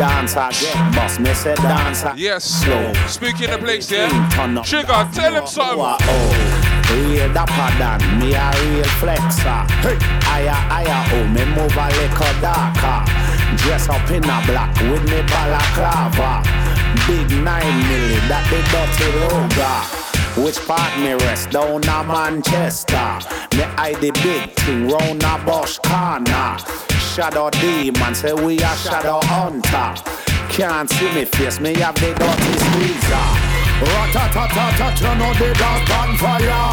[0.00, 2.14] Dance again, boss, me say dance again.
[2.16, 2.44] Yes.
[2.64, 2.90] Slow.
[3.06, 4.08] Speaking of place, yeah.
[4.32, 4.64] Turn up.
[4.64, 5.78] Trigger, tell him something.
[5.78, 7.04] Oh, oh.
[7.04, 9.68] Real dapper than me a real flexer.
[9.84, 9.98] Hey.
[10.24, 13.04] Aya, aya, oh, me move a little darker.
[13.58, 16.48] Dress up in a black with me balaclava.
[17.06, 20.42] Big nine milli, that the dirty roga.
[20.42, 23.20] Which part me rest down a Manchester?
[23.54, 26.89] Me eye the big thing round a bush corner.
[27.10, 30.00] Shadow demon say we a shadow hunter.
[30.48, 33.26] Can't see me face, me have the dirty squeezer.
[33.82, 36.70] Rat-a-tat-tat-tat, you know the dance on fire.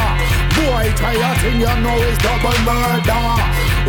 [0.54, 3.26] Boy, tired thing you know is double murder.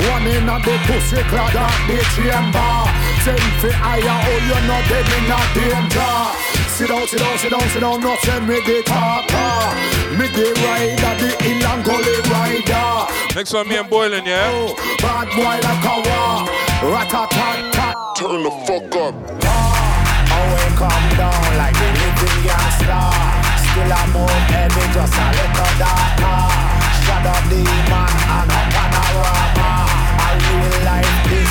[0.08, 2.87] One in a the pussy clad at the chamber.
[3.24, 6.14] Send for higher, oh you know them in a danger.
[6.70, 9.74] Sit down, sit down, sit down, sit down, not send me the talker.
[10.14, 13.10] Me the rider, the ill and gully rider.
[13.34, 14.46] Next one, me and Boylan, yeah?
[14.54, 16.46] Oh, bad boy like a war.
[16.94, 17.94] Rat-a-tat-tat.
[18.16, 19.14] Turn the fuck up.
[19.42, 23.02] Ah, oh, we come down like the living gangster.
[23.58, 26.38] Still a move heavy, just a little darker.
[27.02, 29.70] Shadow demon and a panorama.
[30.22, 31.50] A real life this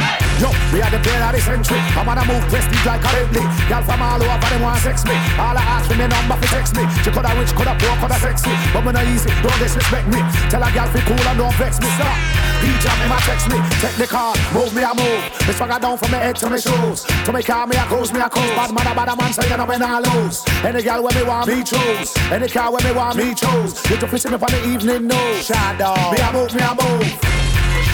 [0.41, 1.77] Yo, we are the player of the century.
[1.93, 3.45] I'm on a move prestige like a Bentley.
[3.69, 5.13] Girl from all over, them want sex me.
[5.37, 6.81] All I ask for me number for text me.
[7.05, 8.49] She coulda rich, coulda poor, coulda sexy.
[8.73, 10.17] But me not easy, don't disrespect me.
[10.49, 11.85] Tell a girl fi cool and don't vex me.
[11.93, 12.17] Stop.
[12.65, 13.61] He jam me, my text me.
[13.85, 15.21] Take the car, move me, I move.
[15.45, 17.05] Me swagger down from my head to my shoes.
[17.05, 18.49] To me car, me a cruise, me a cruise.
[18.57, 20.41] Bad man, a bad man, so you know when I lose.
[20.65, 22.17] Any girl when me want me choose.
[22.33, 23.77] Any car when me want me choose.
[23.85, 25.45] You to fish me for the evening news.
[25.45, 25.93] Shadow.
[26.09, 27.05] Me a move, me a move.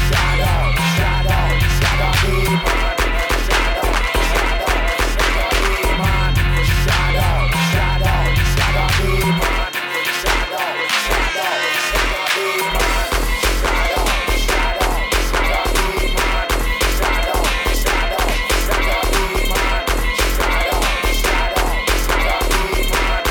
[0.08, 0.67] Shadow,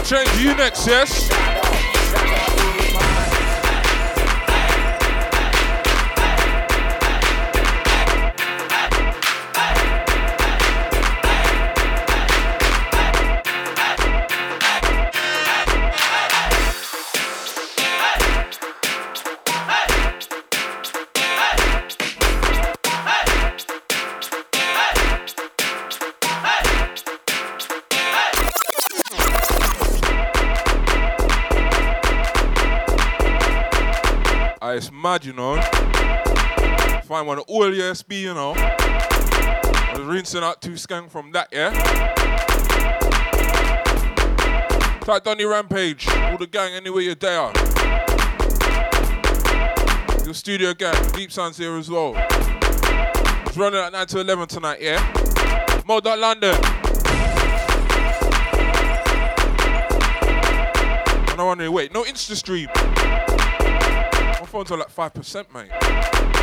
[0.06, 1.45] Change you next, yes?
[34.86, 35.60] It's mad, you know.
[37.06, 38.54] Find one old USB, you know.
[38.56, 41.70] I was rinsing out two skank from that, yeah.
[45.00, 47.50] Type Donny Rampage, all the gang anywhere you're there.
[50.24, 52.14] Your studio gang, Deep Sounds here as well.
[53.46, 55.82] It's running at 9 to 11 tonight, yeah.
[55.84, 56.54] Mod London.
[61.28, 62.68] And wondering, wait, no Insta stream.
[64.46, 66.35] My phone's on like 5%, mate.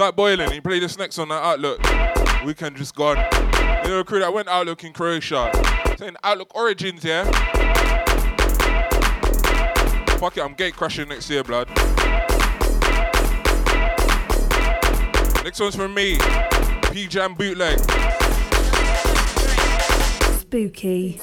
[0.00, 0.50] Type boiling.
[0.50, 1.78] You play this next on that Outlook.
[2.46, 3.18] Weekend just gone.
[3.84, 5.50] You know, the crew that went Outlook in Croatia.
[5.98, 7.24] Saying Outlook Origins, yeah?
[10.16, 11.68] Fuck it, I'm gate crashing next year, blood.
[15.44, 16.16] Next one's from me.
[16.90, 17.78] P Jam bootleg.
[20.40, 21.20] Spooky.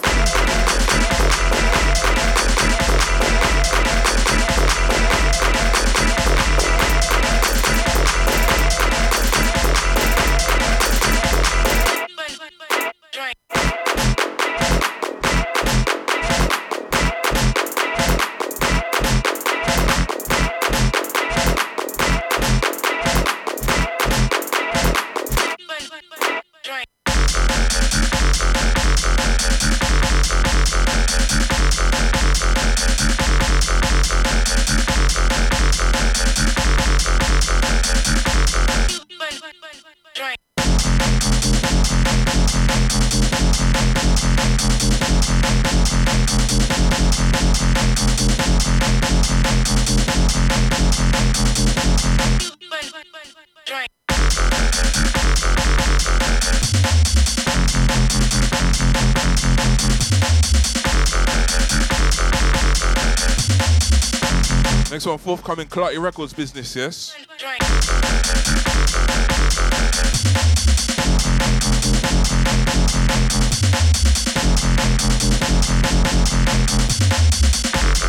[65.17, 67.15] Next forthcoming Clarty Records business, yes?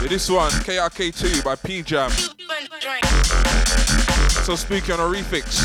[0.03, 2.11] Yeah, this one, KRK2 by P Jam.
[4.45, 5.65] So spooky on a refix.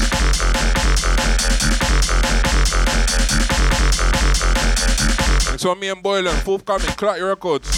[5.65, 7.72] One, me and Boylan, forthcoming Clarty Records.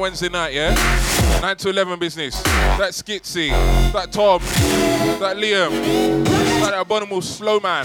[0.00, 0.74] Wednesday night, yeah?
[1.42, 2.42] 9 to 11 business.
[2.42, 3.50] That Skitsy,
[3.92, 4.40] that Tom,
[5.20, 6.24] that Liam,
[6.60, 7.84] that abominable slow man.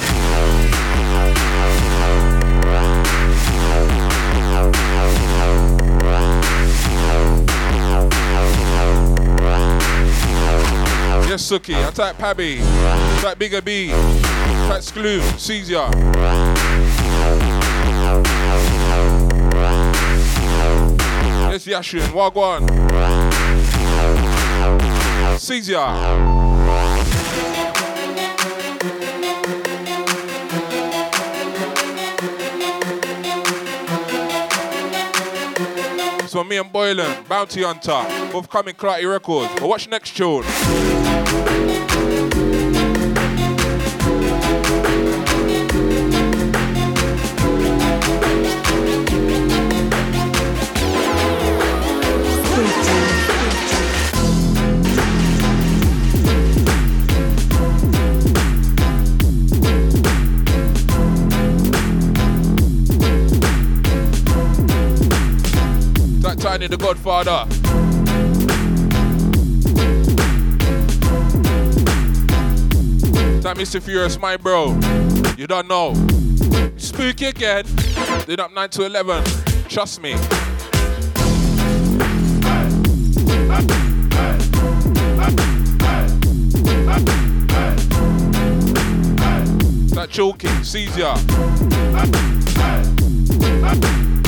[11.28, 12.60] Yes, Suki, attack Pabby,
[13.18, 16.55] attack Bigger B, attack Skloom, Caesar.
[21.68, 22.62] Yes, Yashin, Wagwan.
[25.40, 25.76] Caesar.
[36.28, 39.52] So me and Boylan, Bounty Hunter, both coming Clarty Records.
[39.54, 40.44] But watch next tune.
[66.66, 67.46] Tiny the Godfather.
[73.42, 73.80] That Mr.
[73.80, 74.70] Furious, my bro.
[75.38, 75.94] You don't know.
[76.78, 77.66] Spooky again.
[78.26, 79.24] Did up 9 to 11.
[79.70, 80.14] Trust me.
[89.94, 90.64] That choking,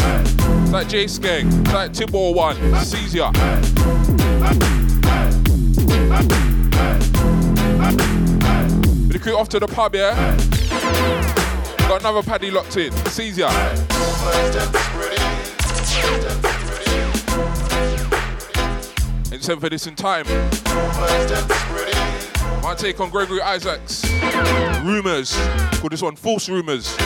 [0.07, 0.71] Caesar.
[0.71, 3.31] That J Skeng, that Tibor one, Caesar.
[9.07, 10.15] The crew off to the pub, yeah?
[11.87, 12.93] Got another paddy locked in.
[12.93, 13.49] It's easier.
[19.31, 20.25] In for this in time.
[22.61, 24.03] My take on Gregory Isaacs.
[24.83, 25.37] Rumors.
[25.79, 26.97] Call this one false rumors.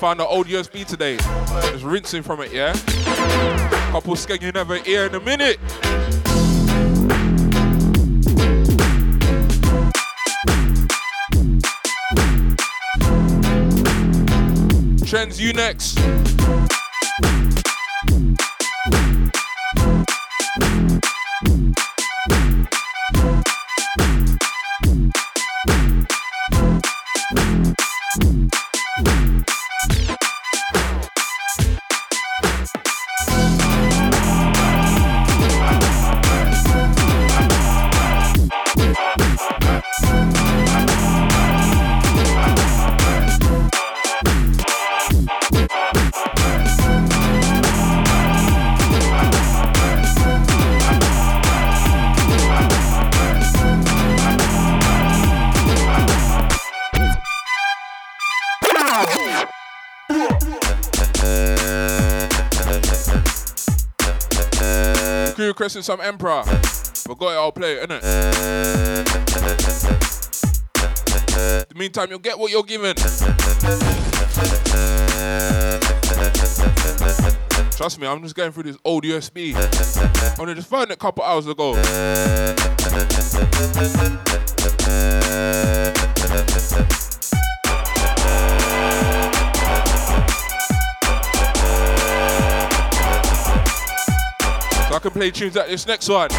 [0.00, 1.18] Found an old USB today.
[1.18, 2.72] Just rinsing from it, yeah?
[3.92, 5.58] Couple skeg you never hear in a minute.
[15.06, 15.98] Trends, you next.
[65.60, 66.42] Crew requesting some Emperor.
[66.42, 68.02] Forgot it, I'll play it, innit?
[71.60, 72.94] In the meantime, you'll get what you're given.
[77.76, 79.54] Trust me, I'm just going through this old USB.
[79.54, 81.74] I only just found it a couple hours ago.
[95.00, 96.30] Can play tunes like this next one.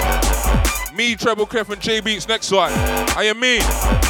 [0.96, 2.72] Me, Treble Clef, and J Beats next one.
[2.72, 4.01] I am mean.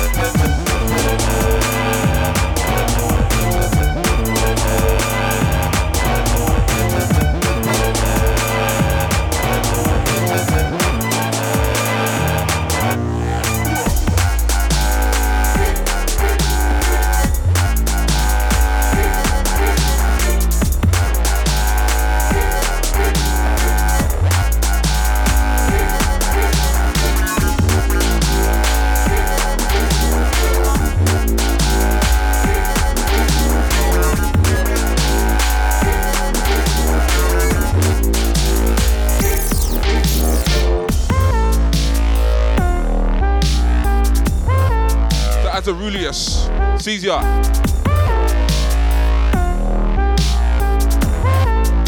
[45.72, 46.50] Aurelius.
[46.80, 47.20] Caesar.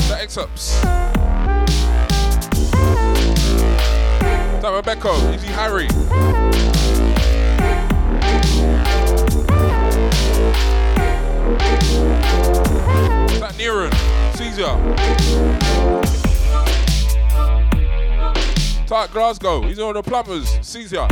[0.07, 0.81] The X-Ups.
[4.61, 5.09] That Rebecca.
[5.35, 5.87] Easy Harry.
[13.39, 13.93] That Neron.
[14.37, 14.77] Caesar.
[18.87, 19.61] Tart Glasgow.
[19.63, 20.57] He's all the plumbers.
[20.61, 21.07] Caesar.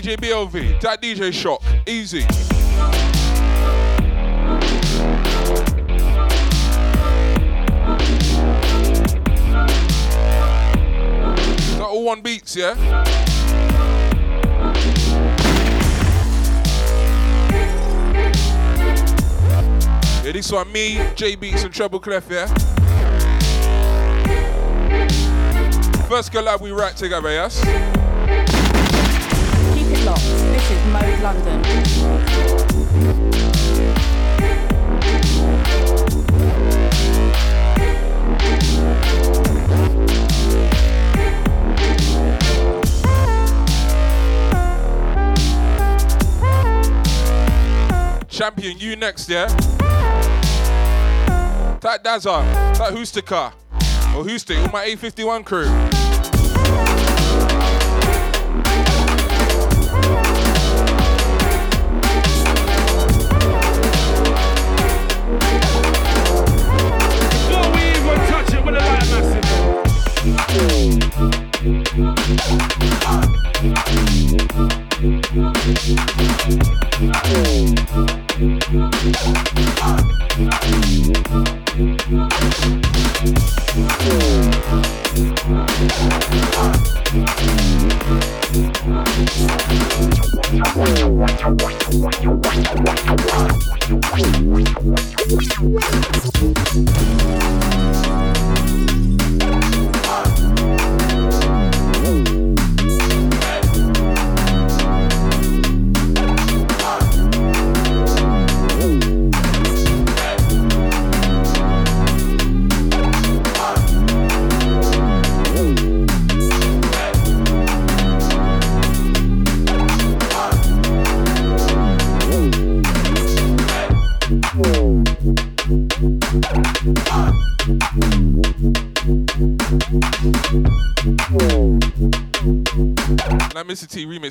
[0.00, 2.18] DJ BLV, that DJ Shock, easy.
[2.18, 2.48] Is
[11.78, 12.76] That all one beats, yeah?
[20.22, 22.46] Yeah, this one me, J Beats and Treble Clef, yeah?
[26.06, 28.07] First collab we write together, yes?
[29.98, 30.86] This is
[31.20, 31.58] London.
[48.28, 49.48] Champion, you next, yeah?
[51.80, 52.44] That Dazza,
[52.78, 53.52] that Hoostika,
[54.14, 55.97] or Hoostik, all my A51 crew.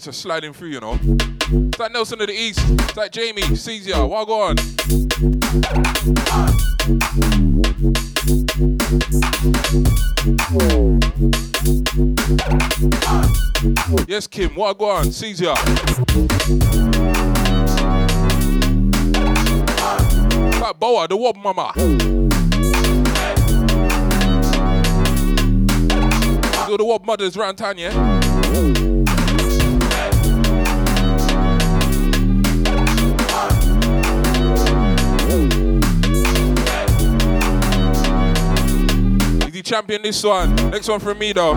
[0.08, 0.98] Are sliding through, you know.
[1.02, 2.62] It's like Nelson of the East.
[2.64, 4.08] It's like Jamie, Caesar.
[4.08, 4.56] What go on?
[14.08, 14.56] Yes, Kim.
[14.56, 15.12] What go on?
[15.12, 15.48] Caesar.
[20.62, 21.74] Like Boa, the Wob Mama.
[26.66, 28.97] Do the Wob mothers round town, yeah?
[39.98, 40.56] Champion this one?
[40.72, 41.56] Next one from me though.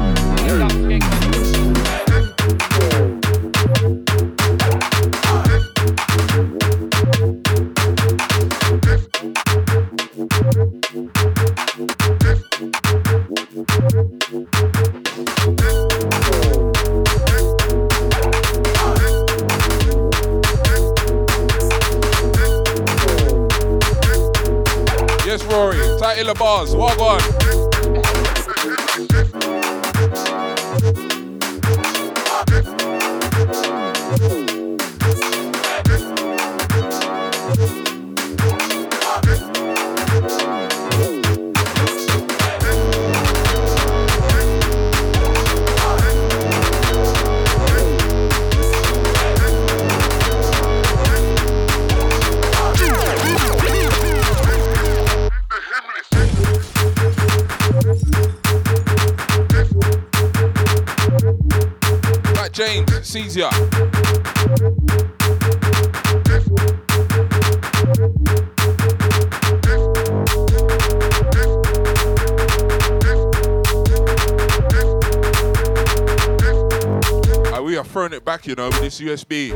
[78.81, 79.55] This USB.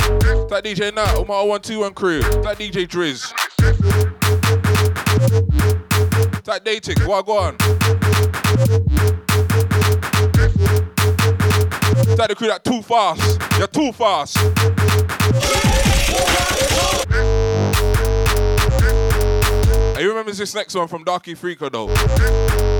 [0.48, 2.20] That DJ Nat, my 0121 crew.
[2.20, 3.32] That DJ Driz.
[6.44, 7.56] That dating, what go on?
[12.16, 13.40] That the crew that too fast.
[13.58, 14.36] You're too fast.
[19.98, 22.73] You remember this next one from Darky Freako though?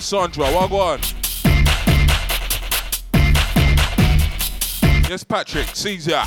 [0.00, 0.46] Sandra.
[0.46, 1.00] What on?
[5.08, 5.66] Yes, Patrick.
[5.74, 6.22] Caesar.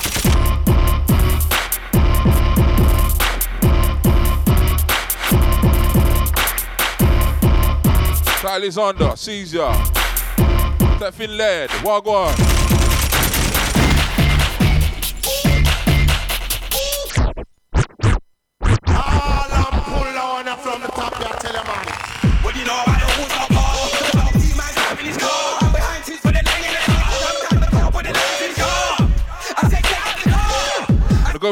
[8.46, 9.16] Alexander.
[9.16, 9.58] Caesar.
[11.00, 11.70] That Finlad.
[11.84, 12.53] What on?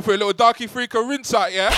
[0.01, 1.69] For a little darky freaker rinse out, yeah?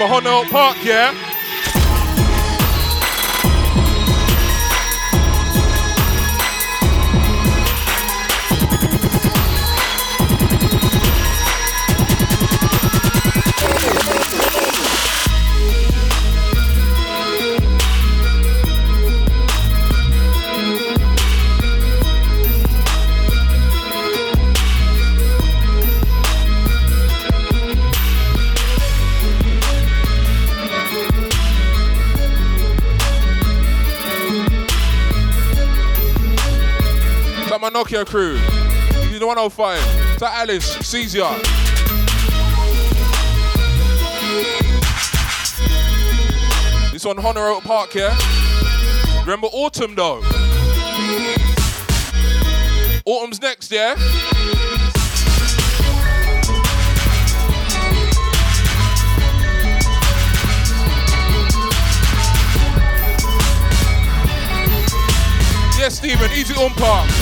[0.00, 1.31] Honor Oak Park, yeah?
[37.82, 38.34] Nokia crew.
[39.10, 40.18] You the 105.
[40.18, 41.28] To Alice, Caesar.
[46.92, 48.16] This on Honor Oak Park, yeah?
[49.22, 50.20] Remember autumn though.
[53.04, 53.96] Autumn's next, yeah?
[65.76, 67.21] Yes, Stephen, easy on park.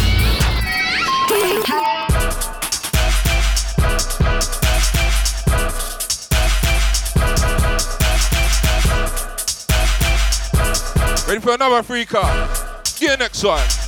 [11.31, 12.49] Ready for another free car?
[12.85, 13.80] See you next time.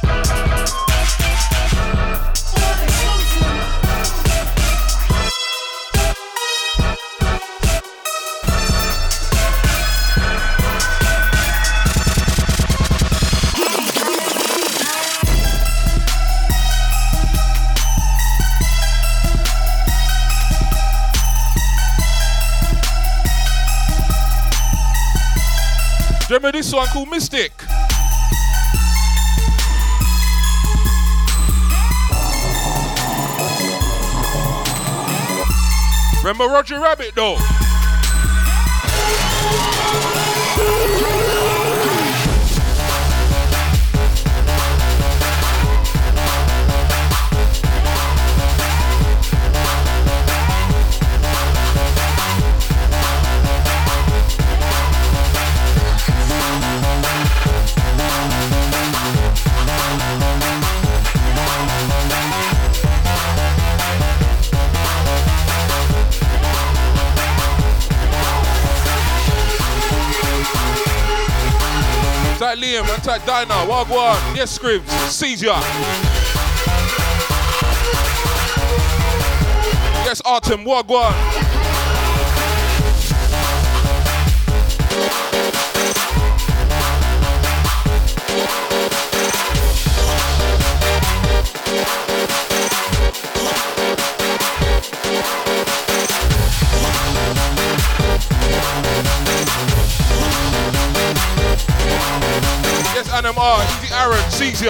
[26.42, 27.52] Remember this one called Mystic?
[36.18, 37.38] Remember Roger Rabbit though?
[73.26, 75.46] That Dinah, Wagwan, yes, Scribs, Caesar.
[80.04, 81.41] Yes, Artem, Wagwan.
[104.02, 104.66] Aaron, Caesar.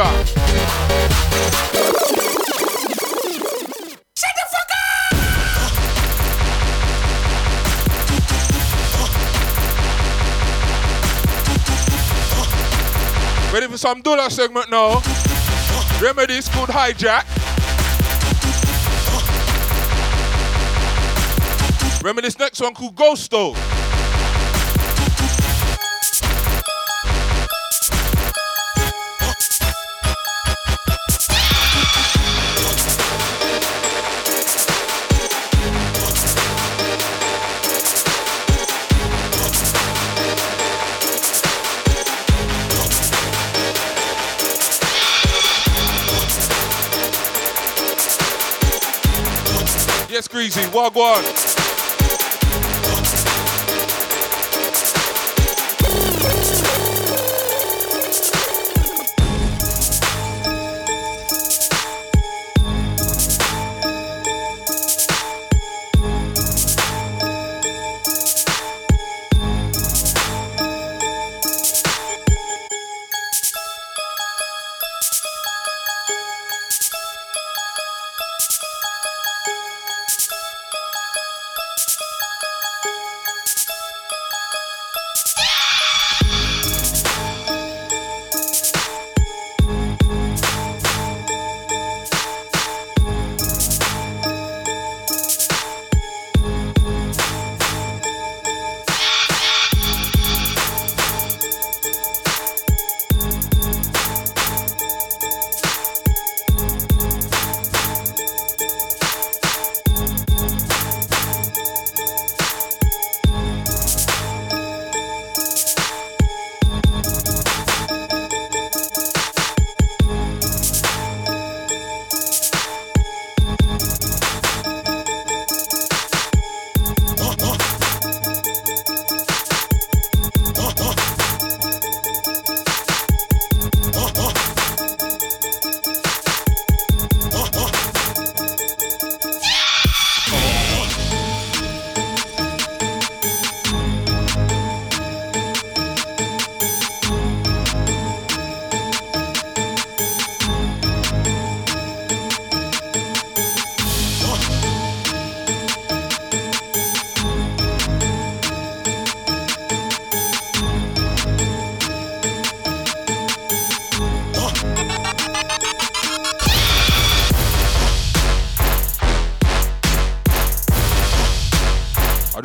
[13.51, 15.01] Ready for some dollar segment now?
[15.99, 17.25] Remember this called hijack?
[22.03, 23.55] Remember this next one called Ghosto?
[23.55, 23.72] Yes,
[50.43, 51.52] Greasy, Wagwan.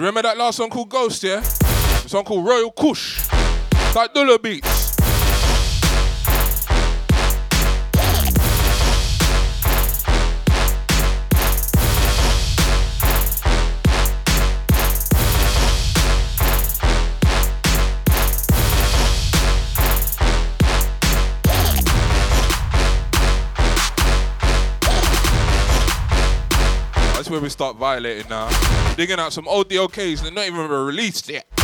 [0.07, 1.41] Remember that last song called Ghost, yeah?
[1.41, 3.27] Song called Royal Kush.
[3.71, 4.76] It's like Dula Beats.
[27.41, 28.47] We start violating now.
[28.95, 31.56] Digging out some old DOKs that not even released yet.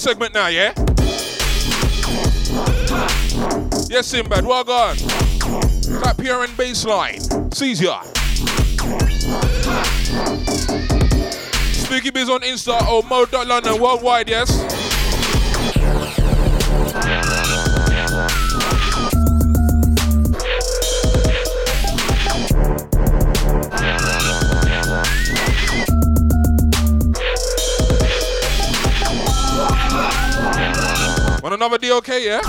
[0.00, 0.72] Segment now, yeah?
[3.90, 4.96] Yes, Simbad, well gone.
[6.00, 7.20] That pure and baseline.
[7.52, 8.00] Seize ya.
[11.72, 14.69] Spooky Biz on Insta oh, or Mo.London worldwide, yes?
[31.62, 32.40] Another DOK, yeah?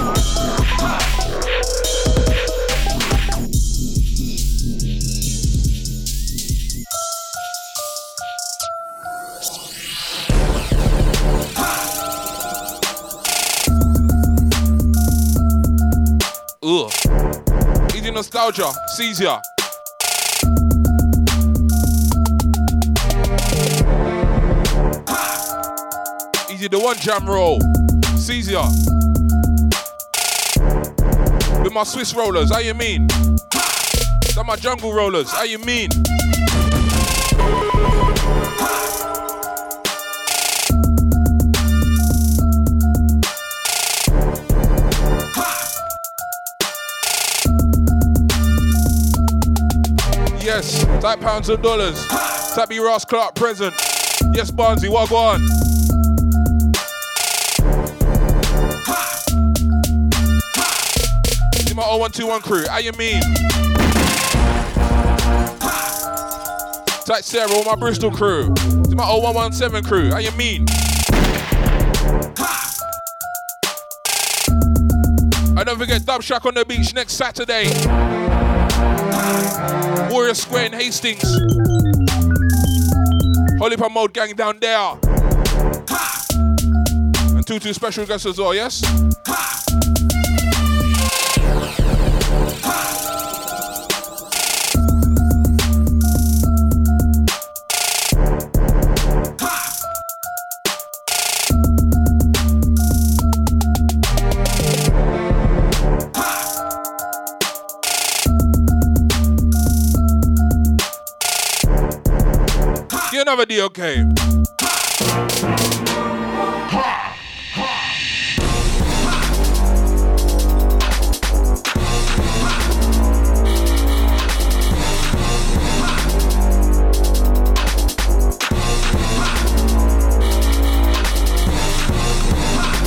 [16.64, 16.90] Ugh.
[17.94, 19.42] Easy nostalgia, seize ya.
[26.50, 27.60] Easy the one jam roll,
[28.50, 29.01] ya.
[31.72, 33.08] With my Swiss rollers, how you mean?
[33.08, 35.90] That my jungle rollers, how you mean?
[50.44, 52.06] Yes, type pounds and dollars.
[52.68, 53.74] B Ross Clark present.
[54.34, 55.71] Yes, Barnsey, what go on?
[61.98, 63.22] 0121 crew, how you mean?
[67.06, 68.54] Type Sarah, all my Bristol crew.
[68.88, 70.66] See my 0117 crew, how you mean?
[75.58, 77.66] And don't forget Dub Shack on the beach next Saturday.
[80.10, 81.22] Warrior Square in Hastings.
[83.60, 84.98] Holy Mode gang down there.
[87.36, 88.82] And two two special guests as well, yes?
[113.42, 113.76] Another DOK.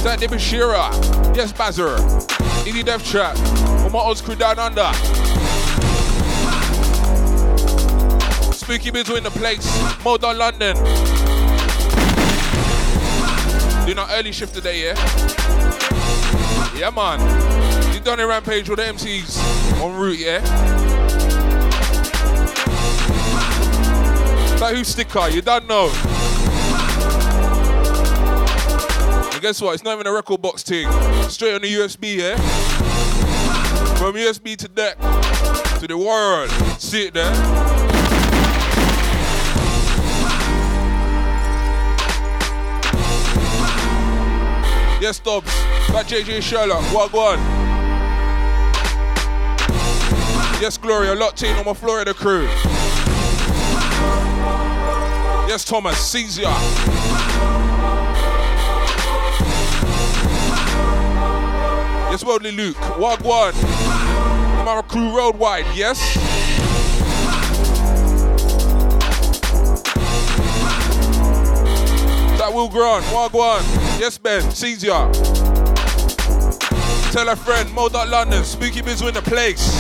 [0.03, 0.91] That name is Shira.
[1.35, 1.99] Yes, Bazzer.
[2.65, 3.37] Easy Death Chat.
[3.83, 5.24] For my old crew down under.
[8.65, 9.67] Spooky Bizzle in the place.
[10.03, 10.75] Mode on London.
[13.85, 14.95] Doing our early shift today, yeah?
[16.75, 17.21] Yeah, man.
[17.93, 20.39] You done a rampage with the MCs on route, yeah?
[24.59, 25.29] Like who sticker?
[25.29, 25.91] You don't know.
[29.31, 29.75] And guess what?
[29.75, 30.91] It's not even a record box thing.
[31.29, 32.37] Straight on the USB, yeah?
[33.99, 34.99] From USB to deck
[35.81, 36.51] to the world.
[36.81, 37.74] See it there?
[45.05, 45.53] Yes, Dobbs.
[45.93, 46.83] That JJ Sherlock.
[46.95, 47.39] What one?
[50.63, 51.15] Yes, Gloria.
[51.15, 52.45] Locked in on my Florida crew.
[55.47, 55.99] Yes, Thomas.
[56.11, 56.45] Caesar.
[62.11, 62.77] Yes, Worldly Luke.
[62.97, 63.53] Wagwan.
[64.65, 66.01] Mara Crew Roadwide, yes?
[72.55, 73.05] Will Grant.
[73.07, 73.63] Wagwan.
[73.99, 74.49] Yes, Ben.
[74.53, 75.11] Sees ya.
[77.11, 77.73] Tell a friend.
[77.73, 77.87] Mo.
[77.87, 78.45] London.
[78.45, 79.75] Spooky Biz in the place.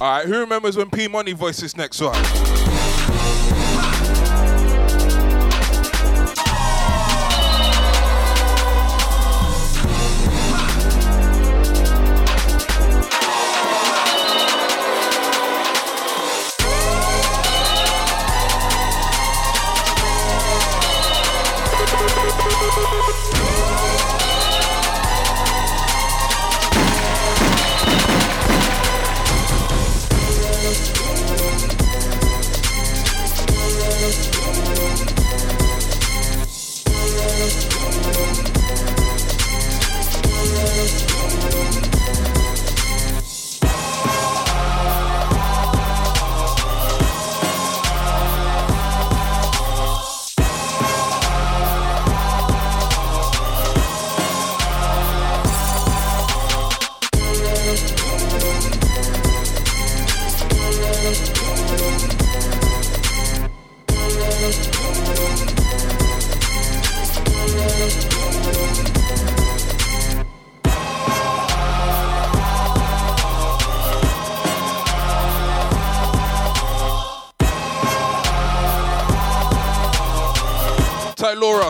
[0.00, 2.61] Alright, who remembers when P Money voiced this next one?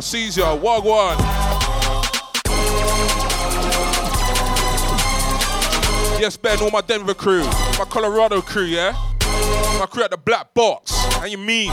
[0.03, 1.17] Laura, Caesar, Wagwan.
[6.21, 7.45] Yes, Ben, all my Denver crew,
[7.79, 8.93] my Colorado crew, yeah?
[9.79, 10.93] My crew at the Black Box.
[11.15, 11.73] How you mean?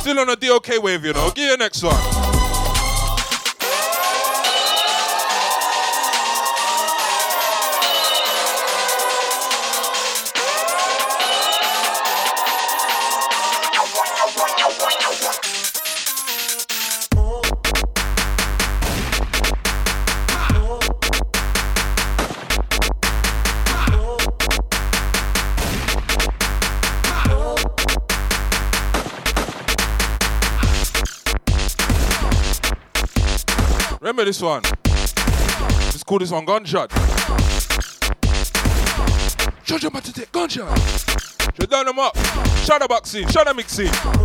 [0.00, 1.30] Still on a DOK wave, you know.
[1.34, 2.23] Give you next one.
[34.34, 34.62] This one?
[34.84, 36.90] Let's call this one Gunshot.
[39.82, 40.78] Your mouth to take gunshot.
[40.78, 42.14] Shut down them up.
[42.14, 43.26] The boxing.
[43.26, 44.23] The mixing.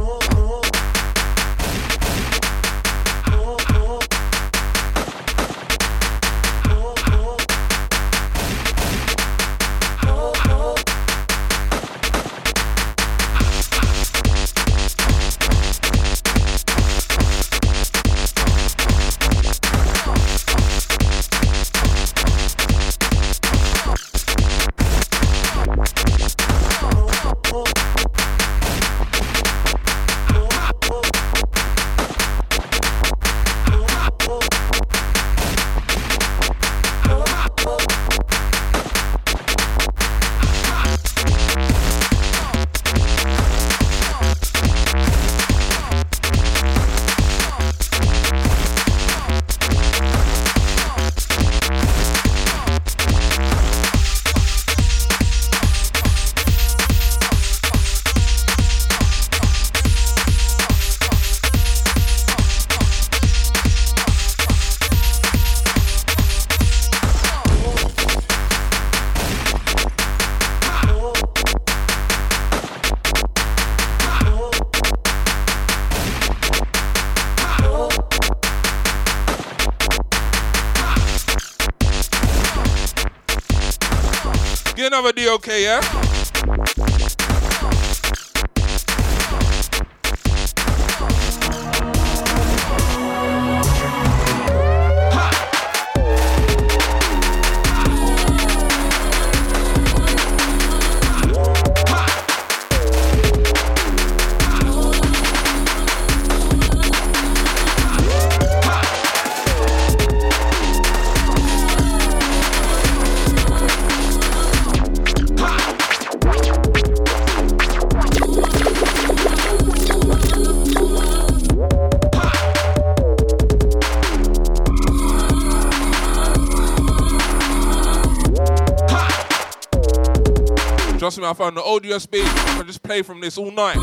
[131.20, 132.22] Me, I found the old USB.
[132.24, 133.78] I can just play from this all night.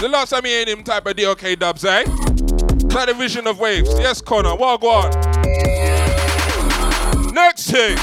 [0.00, 2.04] The last time you heard him type of DOK dubs, eh?
[2.04, 3.90] That the vision of waves.
[3.98, 4.56] Yes, Connor.
[4.56, 5.10] Well, go on.
[7.32, 7.96] Next thing.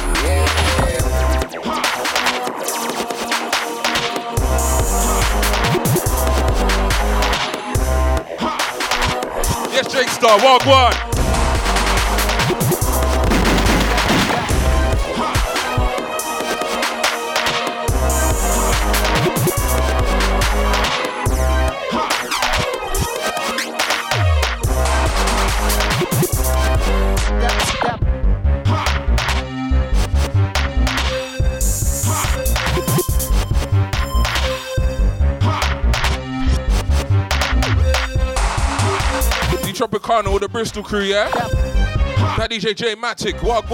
[9.74, 10.38] Yes, Jake Star.
[10.38, 11.07] Well, go on.
[40.18, 41.30] With the Bristol crew, yeah?
[42.38, 43.70] That DJ J Matic, what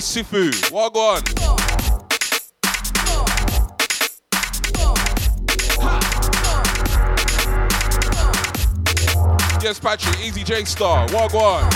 [0.00, 0.50] Sifu.
[0.70, 1.22] Go on?
[9.62, 11.08] Yes, Patrick, Easy J Star.
[11.08, 11.70] Go on?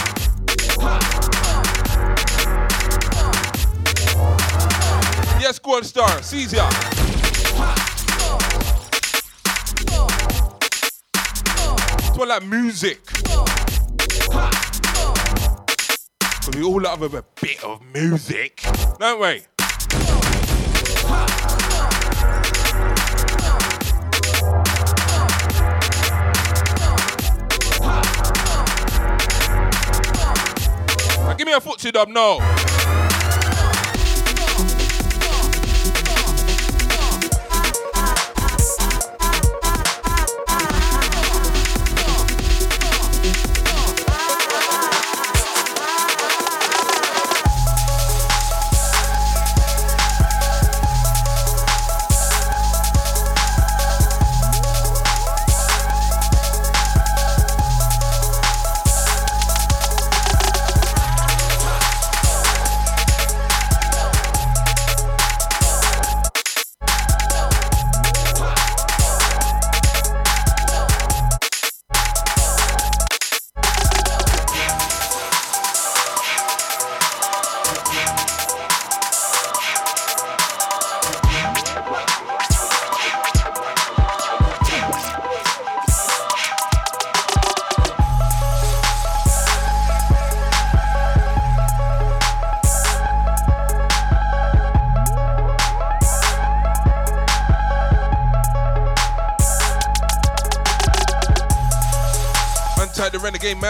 [5.41, 6.11] Yes, go on, Star.
[6.51, 6.69] Ya.
[11.99, 13.01] It's more like music.
[16.45, 17.09] But we all love a
[17.59, 18.63] bit of music,
[18.99, 19.43] don't we?
[31.21, 32.58] Now give me a footsie dub, no.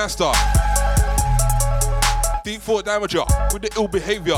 [0.08, 0.32] Master.
[2.42, 4.36] Deep Fort Damager with the ill behavior.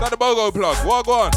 [0.00, 1.04] That the BOGO plug.
[1.04, 1.30] Go on?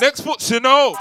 [0.00, 0.96] Next foot, you know.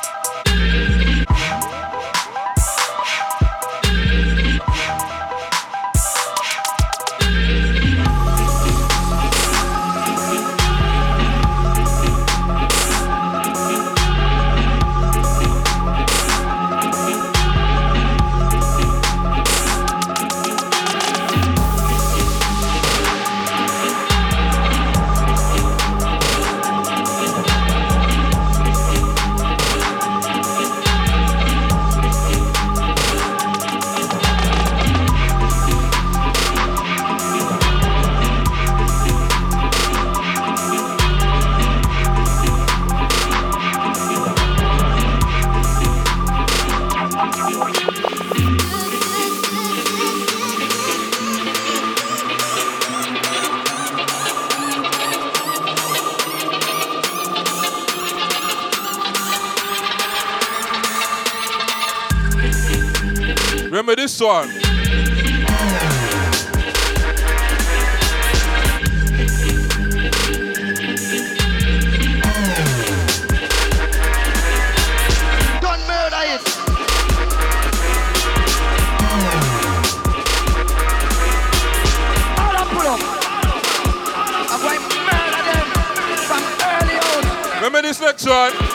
[86.28, 87.56] From early out.
[87.56, 88.71] Remember this next one?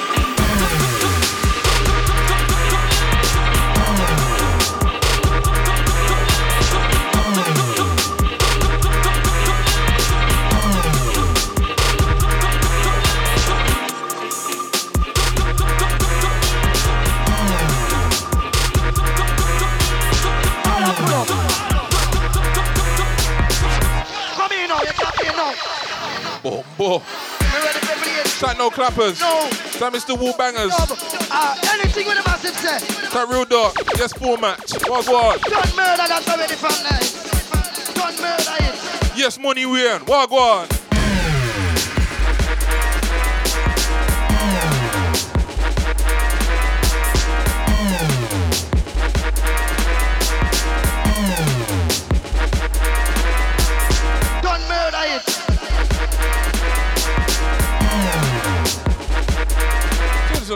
[26.77, 27.03] Boom, boom.
[27.41, 28.27] Ready to play it?
[28.41, 29.21] That no clappers.
[29.21, 29.49] No.
[29.81, 30.19] That Mr.
[30.19, 30.69] Wall Bangers.
[30.69, 30.97] No,
[31.31, 32.79] uh, anything with a massive say.
[33.13, 33.75] That real dog.
[33.97, 34.61] Yes, format.
[34.87, 35.39] What one?
[35.41, 36.77] Done murder that's already from.
[37.95, 39.17] Done murder it.
[39.17, 40.03] Yes, money win.
[40.03, 40.69] What one?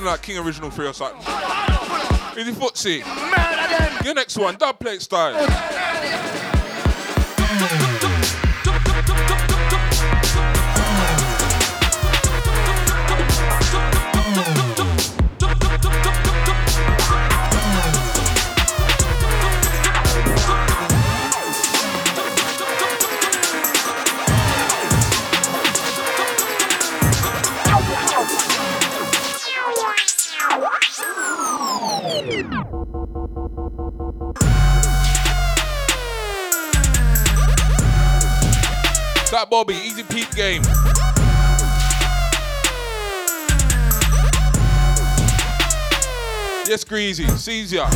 [0.01, 1.21] Is like King Original 3 or something.
[2.39, 4.03] Easy footsie.
[4.03, 5.35] Your next one, dub plate style.
[39.61, 40.63] Bobby, easy peep game.
[46.67, 47.87] Yes, Greasy, sees ya.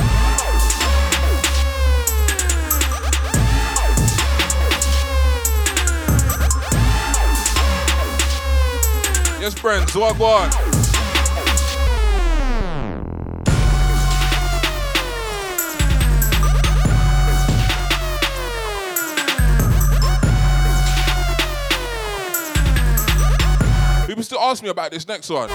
[9.41, 10.64] Yes, Brent, Zwagwan.
[24.51, 25.49] Ask me about this next one.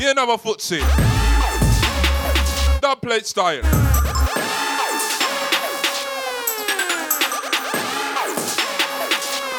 [0.00, 0.80] Yeah, another footsie.
[2.80, 3.62] Dub plate style.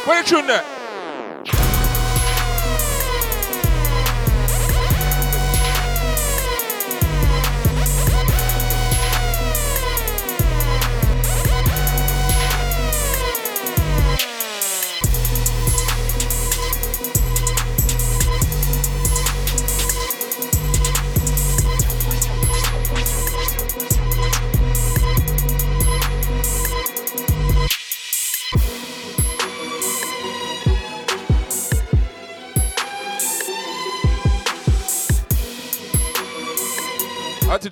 [0.05, 0.76] Where you tune there?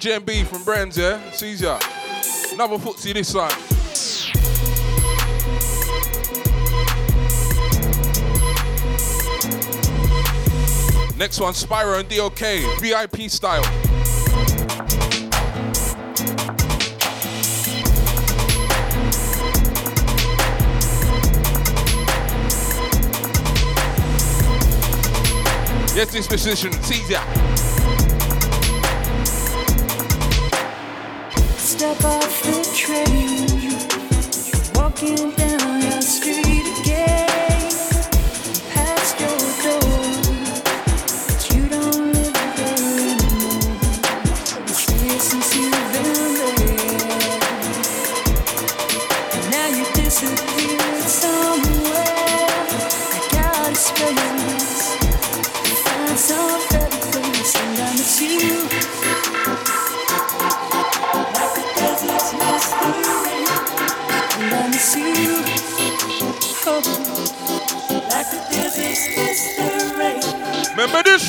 [0.06, 1.32] To JMB from Brands, yeah?
[1.32, 1.80] Sees ya.
[2.54, 3.50] Another footsie this time.
[11.18, 13.64] Next one, Spyro and DOK, VIP style.
[25.96, 27.75] Yes, this position, sees ya.
[31.88, 33.46] Off the train.
[34.74, 35.45] Walking down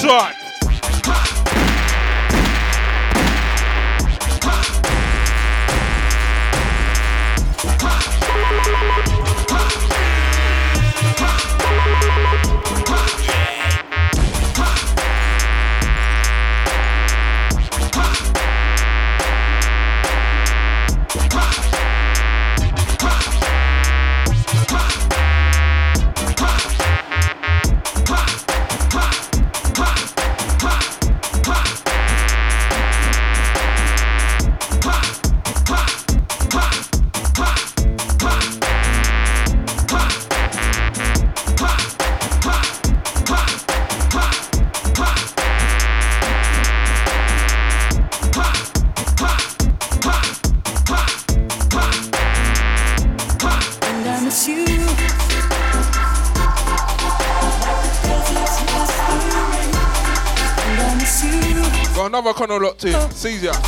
[0.06, 0.45] Remember
[63.24, 63.65] locked in.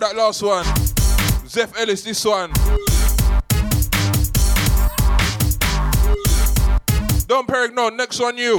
[0.00, 0.64] That last one.
[1.48, 2.52] Zeph Ellis, this one.
[7.26, 8.58] Don't Perry, no, next one you.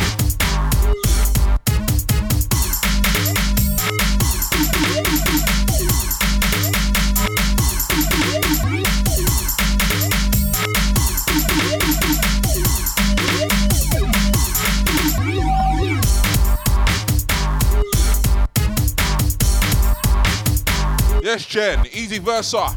[22.20, 22.76] Versa.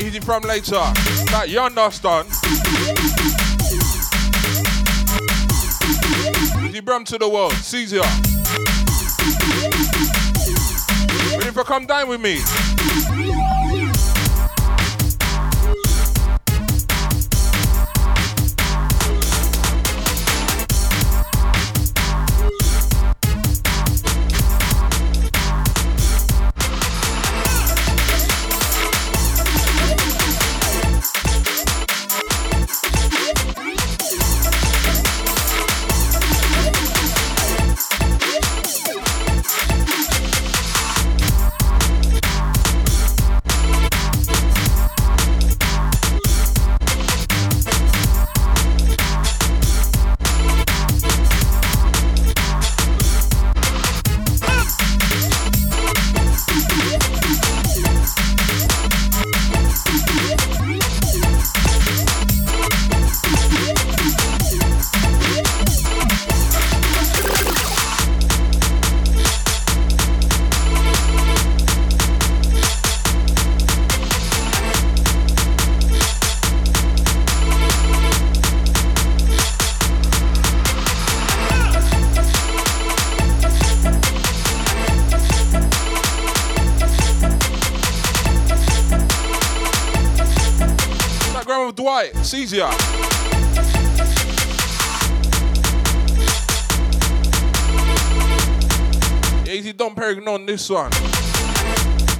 [0.00, 0.72] Easy from later.
[1.30, 2.28] That you understand.
[6.68, 7.52] Easy brum to the world.
[7.52, 8.02] Caesar.
[11.38, 13.47] Ready for come dine with me?
[92.28, 92.48] Dwight.
[92.48, 92.68] Caesar.
[99.50, 100.90] Easy Don Perignon on this one.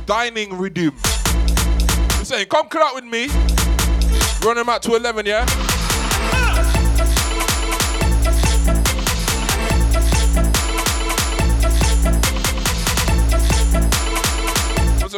[0.07, 0.93] Dining Redeem.
[1.05, 3.29] I'm saying, come cut out with me.
[4.45, 5.47] Run them out to 11, yeah?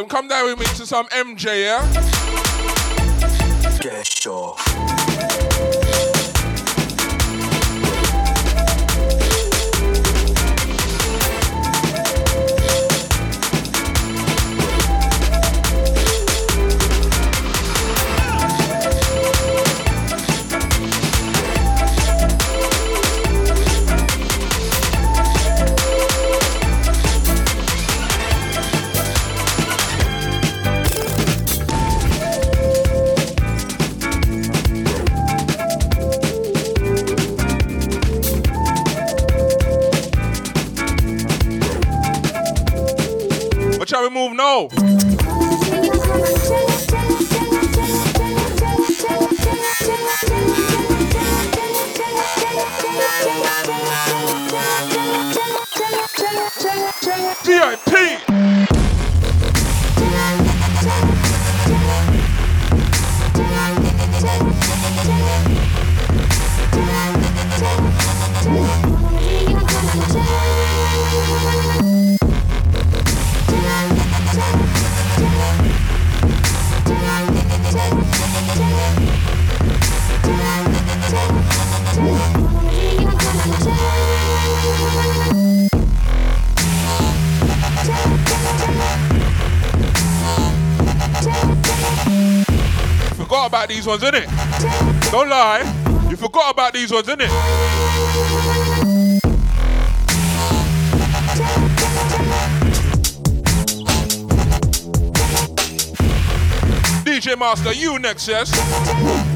[0.09, 2.30] Come down with me to some MJ, yeah?
[3.81, 5.10] Get
[44.41, 45.00] sure.
[93.81, 95.11] These ones, innit?
[95.11, 95.61] Don't lie.
[96.09, 97.29] You forgot about these ones, innit?
[107.03, 109.30] DJ Master, you next, yes?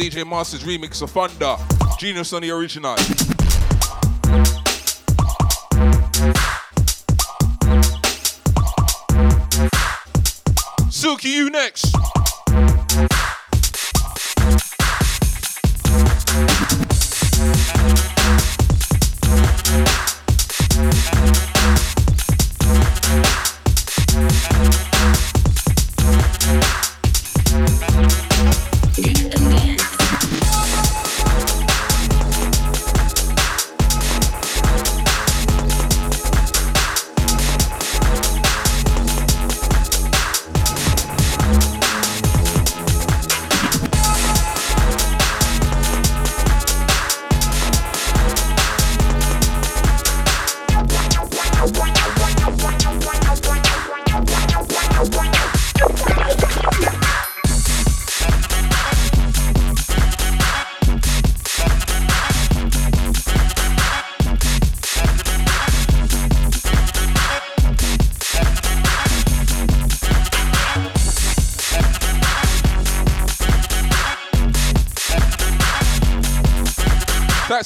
[0.00, 1.58] DJ Master's remix of Thunder.
[1.98, 2.96] Genius on the original.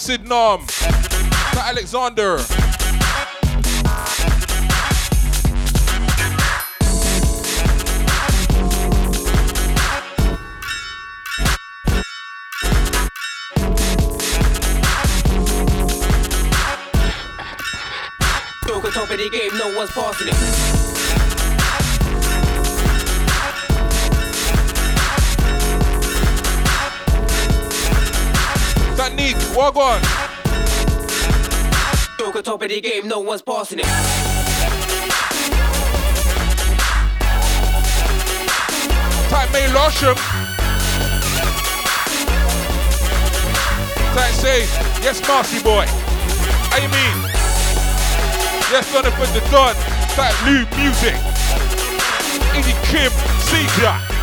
[0.07, 0.67] That's Sid Nom.
[0.67, 2.37] That Alexander.
[19.15, 20.34] The game, no one's passing it.
[29.75, 30.03] Walk on.
[32.19, 33.87] Joker top of the game, no one's passing it.
[39.31, 40.15] Type May Losham.
[44.15, 44.61] Type say,
[45.03, 45.87] yes, Marcy boy.
[46.71, 47.31] How you mean?
[48.71, 49.75] Yes, gonna put the gun.
[50.15, 51.15] Type new music.
[52.55, 53.11] Eddie Kim.
[53.55, 54.14] Who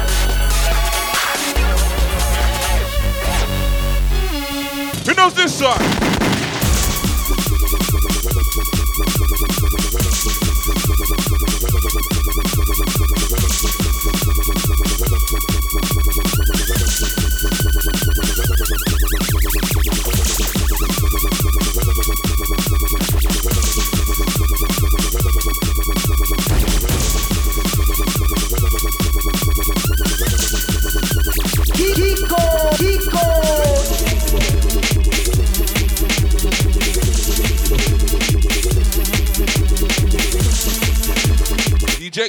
[5.21, 6.20] knows this song?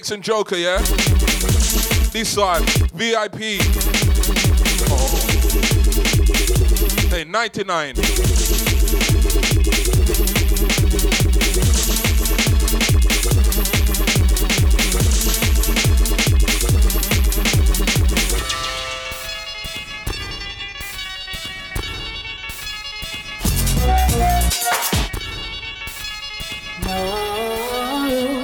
[0.02, 0.78] D Jackson Joker, yeah?
[2.10, 3.60] This side, VIP.
[4.90, 5.08] Oh.
[7.08, 7.94] Hey, 99.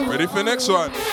[0.09, 1.08] Ready for next one?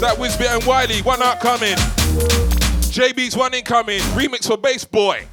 [0.00, 1.76] That Wizbit and Wiley, one out coming.
[2.88, 4.00] JB's one incoming.
[4.16, 5.26] Remix for Bass Boy.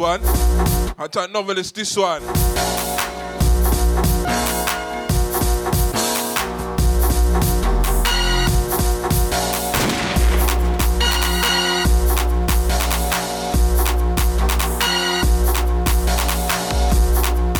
[0.00, 0.20] One.
[0.98, 2.22] I type novelist, this one.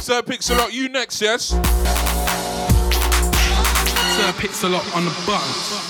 [0.00, 1.48] Sir Pixelot, you next, yes?
[1.50, 1.58] Sir
[4.38, 5.89] Pixelot on the button.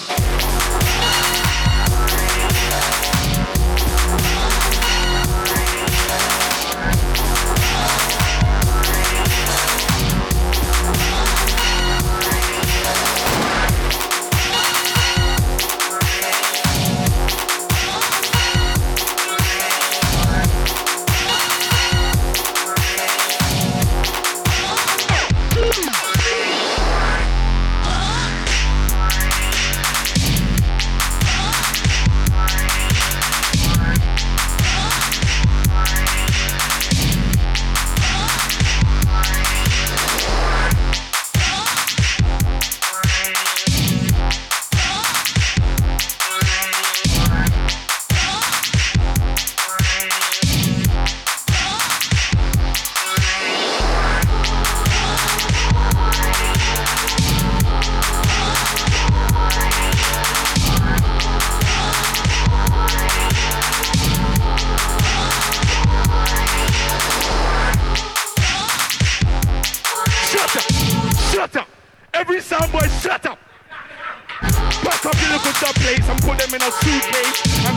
[76.50, 77.76] Them in a suitcase and,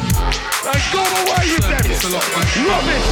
[0.68, 1.84] and go away with them.
[2.68, 3.08] Rubbish.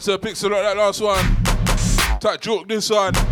[0.00, 1.36] That's a pixel like that last one.
[2.22, 3.29] That joke this one.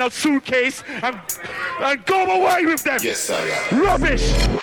[0.00, 1.20] In a suitcase and,
[1.80, 2.98] and go away with them.
[3.02, 3.68] Yes, sir.
[3.72, 4.59] Rubbish.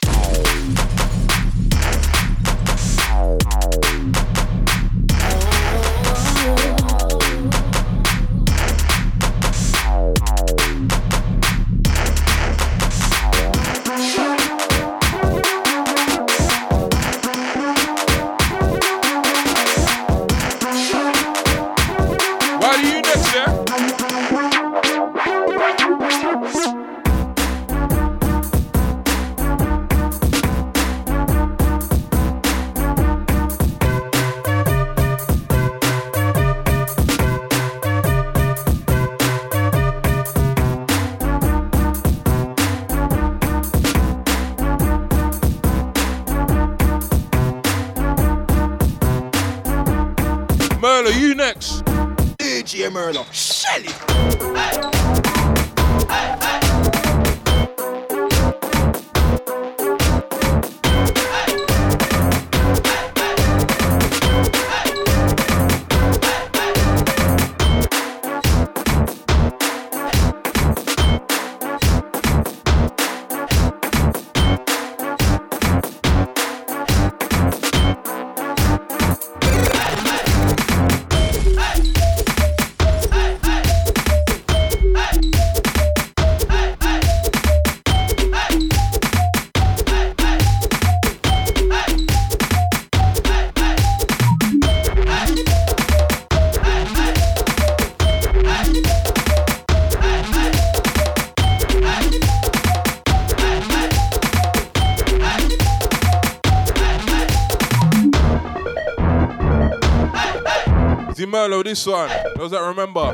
[111.68, 112.10] This one.
[112.38, 113.14] Those that remember.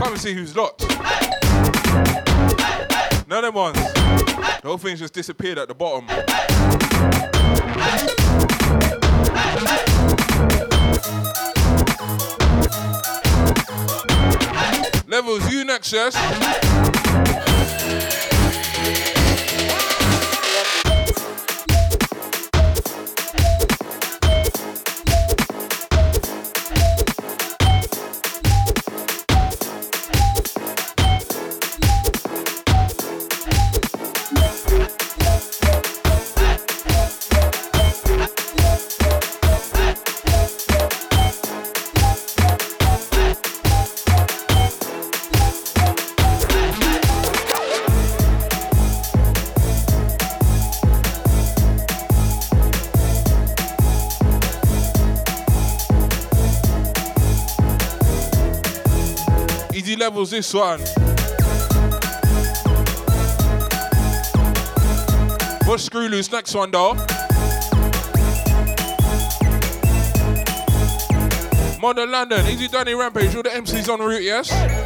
[0.00, 0.88] Come and see who's locked.
[3.28, 3.76] None of them ones.
[3.76, 6.06] The whole thing's just disappeared at the bottom.
[15.06, 17.35] Levels, you next, yes?
[60.16, 60.80] Levels this one.
[65.66, 66.94] What's screw loose next one though?
[71.82, 74.85] Modern London, Easy Danny Rampage, all the MCs on route, yes?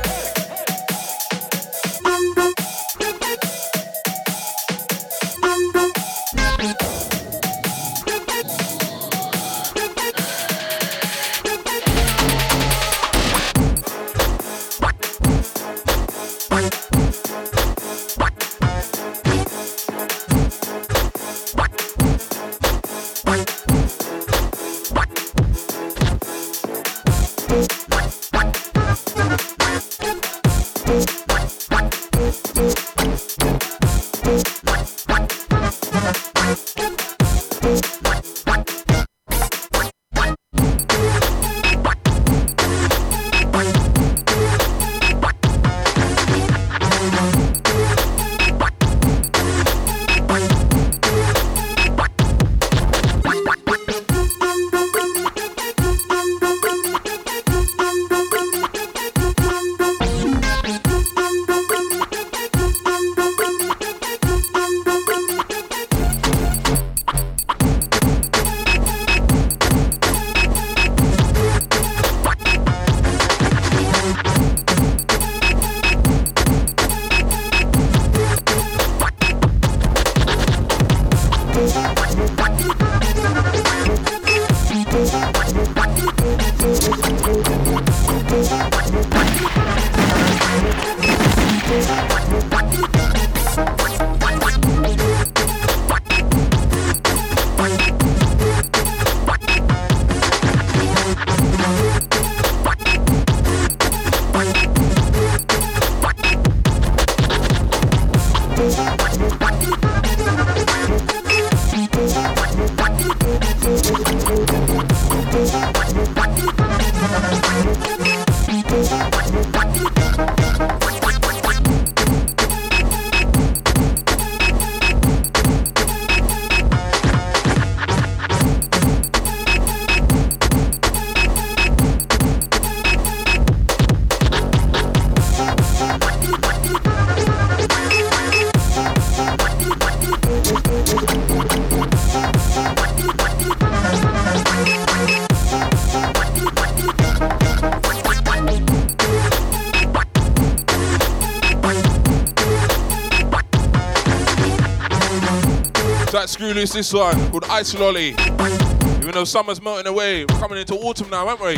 [156.51, 158.09] That this one called Ice Lolly.
[158.09, 161.55] Even though summer's melting away, we're coming into autumn now, aren't we?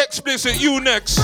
[0.00, 1.18] Explicit, you next.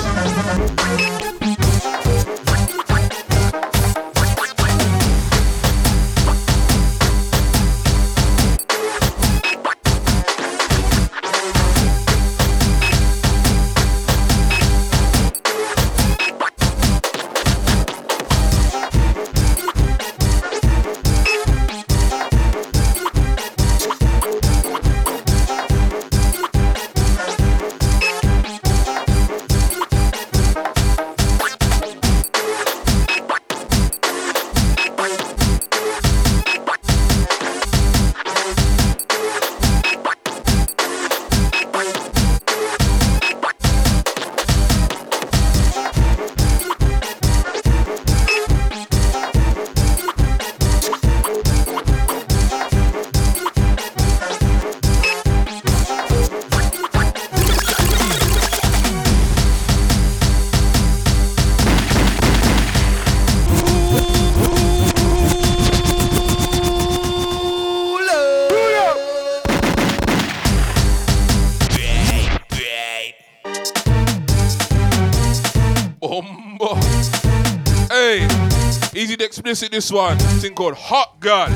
[79.50, 80.18] To explicit this one.
[80.40, 81.48] Thing called Hot Girl.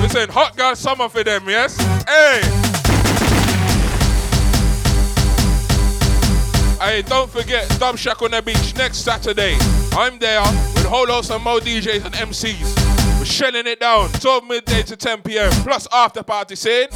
[0.00, 1.76] Listen, Hot Girl summer for them, yes?
[2.06, 2.40] Hey.
[6.80, 9.56] Hey, don't forget Dub Shack on the beach next Saturday.
[9.92, 13.18] I'm there with whole host of more DJs and MCs.
[13.18, 15.50] We're shelling it down 12 midday to 10 p.m.
[15.62, 16.88] plus after party scene.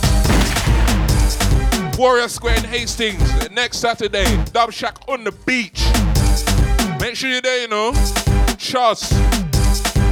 [1.99, 4.43] Warrior Square in Hastings next Saturday.
[4.53, 5.85] Dub Shack on the beach.
[7.01, 7.93] Make sure you're there, you know.
[8.69, 9.13] Trust.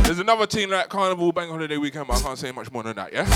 [0.04, 2.96] There's another team like Carnival Bank Holiday Weekend, but I can't say much more than
[2.96, 3.26] that, yeah?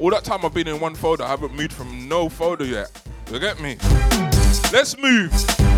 [0.00, 2.90] All that time I've been in one folder, I haven't moved from no folder yet.
[3.30, 3.76] You get me?
[4.72, 5.32] Let's move.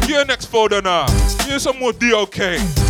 [0.08, 1.06] Your next folder now.
[1.42, 2.89] Here's some more DOK.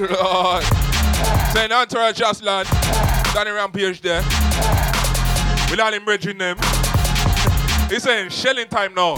[0.00, 0.62] Bombo clot.
[1.52, 2.68] Saying entourage just land.
[3.34, 4.22] Danny Rampage there.
[5.68, 6.56] We're not in bridging them.
[7.88, 9.16] He's saying shelling time now.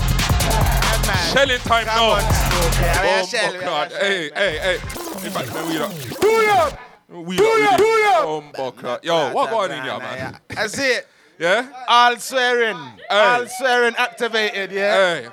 [1.32, 2.16] Shelling time now.
[2.16, 3.92] Bombo oh, clot.
[3.92, 4.74] Hey, hey, hey.
[4.74, 5.92] In fact, man, we up.
[6.20, 6.78] Do up!
[7.08, 7.72] We Do up.
[7.72, 7.80] up!
[7.80, 8.24] we Do up!
[8.24, 9.04] Bombo clot.
[9.04, 10.38] Yo, what going in here, man?
[10.56, 11.08] I see it.
[11.38, 11.68] Yeah?
[11.88, 12.78] All swearing.
[13.08, 14.94] All swearing activated, yeah?
[14.94, 15.28] Hey,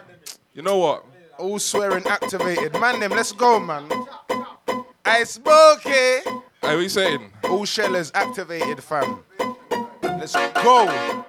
[0.54, 1.06] you know what?
[1.38, 2.74] All swearing activated.
[2.74, 3.90] Man, them, let's go, man.
[5.06, 5.90] I Smokey.
[5.90, 6.22] Hey,
[6.62, 7.32] what you saying?
[7.46, 9.24] All shellers activated, fam.
[10.04, 11.26] Let's go.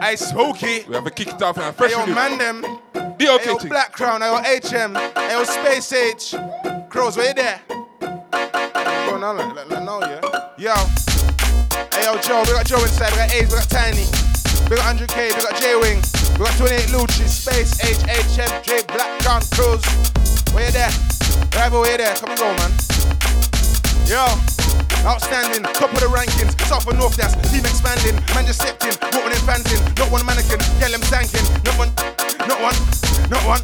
[0.00, 0.84] I Smokey.
[0.86, 1.72] We have a kick it off now.
[1.72, 2.14] Fresh Ayo, release.
[2.14, 2.62] Man, them.
[2.92, 3.68] DOK Ayo, thing.
[3.70, 4.22] Black Crown.
[4.22, 4.94] I Ayo, HM.
[4.94, 6.34] Ayo, Space Age.
[6.90, 7.60] Crows, where you there?
[7.68, 10.20] Go on, let, let, let know, yeah?
[10.58, 10.74] Yo.
[10.74, 12.42] Ayo, Joe.
[12.46, 13.10] We got Joe inside.
[13.12, 13.48] We got Ace.
[13.48, 14.06] We got Tiny.
[14.68, 15.34] We got 100K.
[15.34, 16.02] We got J-Wing.
[16.38, 17.26] We got 28 Lucci.
[17.26, 18.02] Space Age.
[18.08, 18.62] HM.
[18.62, 18.84] J.
[18.88, 19.40] Black Crown.
[19.52, 19.84] Crows.
[20.52, 21.13] Where you there?
[21.54, 22.14] Where you there?
[22.16, 22.72] Come and go, man.
[24.10, 24.26] Yo,
[25.06, 28.92] outstanding, top of the rankings, South and North, that's team expanding, man just stepped in,
[29.14, 31.94] walking in fanting, not one mannequin, get them sanking, not one,
[32.50, 32.76] not one,
[33.30, 33.62] not one,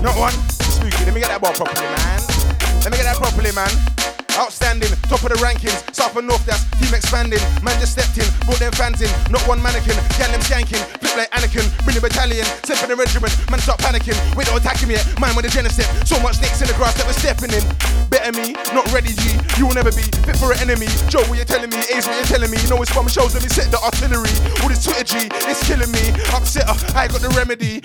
[0.00, 0.32] not one.
[0.48, 2.22] Spooky, let me get that ball properly, man.
[2.86, 4.01] Let me get that properly, man.
[4.38, 8.24] Outstanding, top of the rankings, South and North, that's team expanding, man just stepped in,
[8.48, 12.00] brought them fans in, not one mannequin, get them skanking, flip like Anakin, bring the
[12.00, 15.44] battalion, step in the regiment, man stop panicking, wait not attacking me yet, man with
[15.44, 17.64] a genocide, so much snakes in the grass that we're stepping in,
[18.08, 21.36] better me, not ready G, you will never be fit for an enemy, Joe what
[21.36, 23.52] you telling me, A's what you telling me, you know it's from shows, let me
[23.52, 24.32] set the artillery,
[24.64, 27.84] all this Twitter G, it's killing me, upsetter, I ain't got the remedy,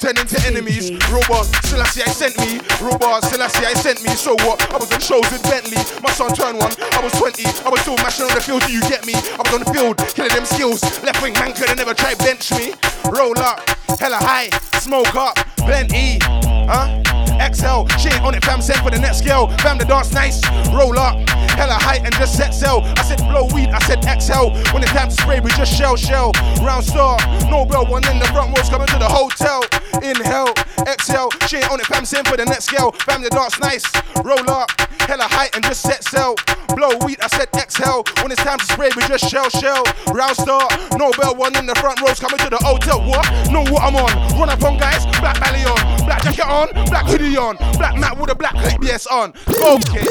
[0.00, 0.90] Turn into enemies.
[1.12, 2.58] Robot, Selassie, I sent me.
[2.80, 4.08] Robot, Selassie, I sent me.
[4.16, 4.56] So what?
[4.72, 5.76] I was on shows with Bentley.
[6.02, 6.72] My son turned one.
[6.92, 7.44] I was 20.
[7.44, 8.62] I was still mashing on the field.
[8.64, 9.12] Do you get me?
[9.12, 10.80] I was on the field, killing them skills.
[11.04, 12.72] Left wing man could have never tried bench me.
[13.12, 13.60] Roll up,
[14.00, 14.48] hella high,
[14.80, 16.18] smoke up, blend E.
[16.22, 17.19] Huh?
[17.40, 18.60] XL, she ain't on it, fam.
[18.60, 19.48] Send for the next scale.
[19.64, 20.44] Fam, the dance nice.
[20.68, 21.16] Roll up,
[21.56, 22.82] hella height and just set sail.
[22.96, 24.52] I said blow weed, I said XL.
[24.72, 26.32] When it's time to spray, we just shell shell.
[26.62, 27.16] Round star,
[27.48, 29.64] Nobel one in the front rows coming to the hotel.
[30.02, 30.52] Inhale,
[30.86, 32.04] exhale, she ain't on it, fam.
[32.04, 32.92] Send for the next scale.
[33.08, 33.84] Fam, the dance nice.
[34.22, 34.70] Roll up,
[35.08, 36.36] hella height and just set sail.
[36.76, 38.04] Blow weed, I said exhale.
[38.22, 39.82] When it's time to spray, we just shell shell.
[40.12, 43.00] Round star, Nobel one in the front rows coming to the hotel.
[43.00, 43.24] What?
[43.50, 44.38] Know what I'm on?
[44.38, 48.18] Run up on guys, black belly on, black jacket on, black hoodie on, black mat
[48.18, 49.32] with a black ABS on.
[49.48, 50.06] Okay,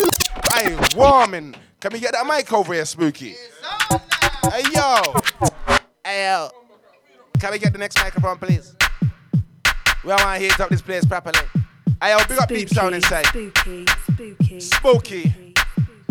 [0.52, 1.56] I warming.
[1.80, 3.36] Can we get that mic over here, Spooky?
[4.52, 5.02] Hey yo,
[6.04, 6.50] hey yo.
[7.40, 8.76] Can we get the next microphone, please?
[10.04, 11.40] We want to heat up this place properly.
[12.02, 13.26] Hey yo, big up Deep Sound inside.
[13.28, 15.54] Spooky, spooky, Spooky,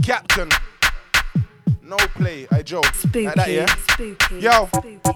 [0.02, 0.48] Captain.
[1.88, 2.82] No play, hey Joe.
[2.82, 3.64] Like that, yeah?
[3.64, 4.40] spooky.
[4.40, 4.68] Yo,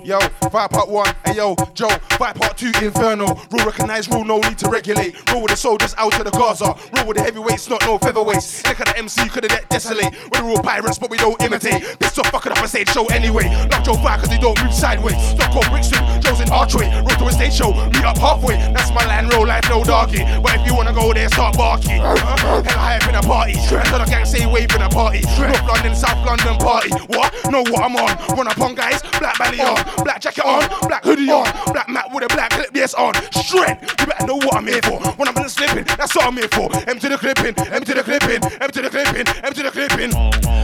[0.02, 0.18] yo,
[0.48, 3.26] five part one, hey yo, Joe, five part two, Inferno.
[3.26, 5.12] Rule recognize rule, no need to regulate.
[5.30, 6.74] Rule with the soldiers out to the Gaza.
[6.96, 8.66] Rule with the heavyweights, not no featherweights.
[8.66, 10.14] Look at the MC, could have let desolate.
[10.32, 11.82] We're all pirates, but we don't imitate.
[12.00, 13.44] Pissed off, fucking up a stage show anyway.
[13.70, 15.20] Love Joe fire, cause they don't move sideways.
[15.28, 16.88] Stockholm, Brixton, Joe's in Archway.
[17.04, 18.56] Road to a stage show, meet up halfway.
[18.72, 20.24] That's my land, roll life, no doggy.
[20.40, 22.00] But if you wanna go there, start barking.
[22.00, 23.60] Hella hype in a party.
[23.68, 25.20] Tell the gang, say wave in a party.
[25.36, 26.90] North London, South London party.
[27.10, 27.34] What?
[27.50, 28.36] Know what I'm on.
[28.36, 32.08] Run up on guys, black belly on, black jacket on, black hoodie on, black mat
[32.12, 33.14] with a black clip, yes on.
[33.32, 34.98] Strength, you better know what I'm here for.
[35.18, 36.68] When I'm in the slipping, that's what I'm here for.
[36.88, 40.12] Empty the clipping, empty the clipping, empty the clipping, empty the clipping.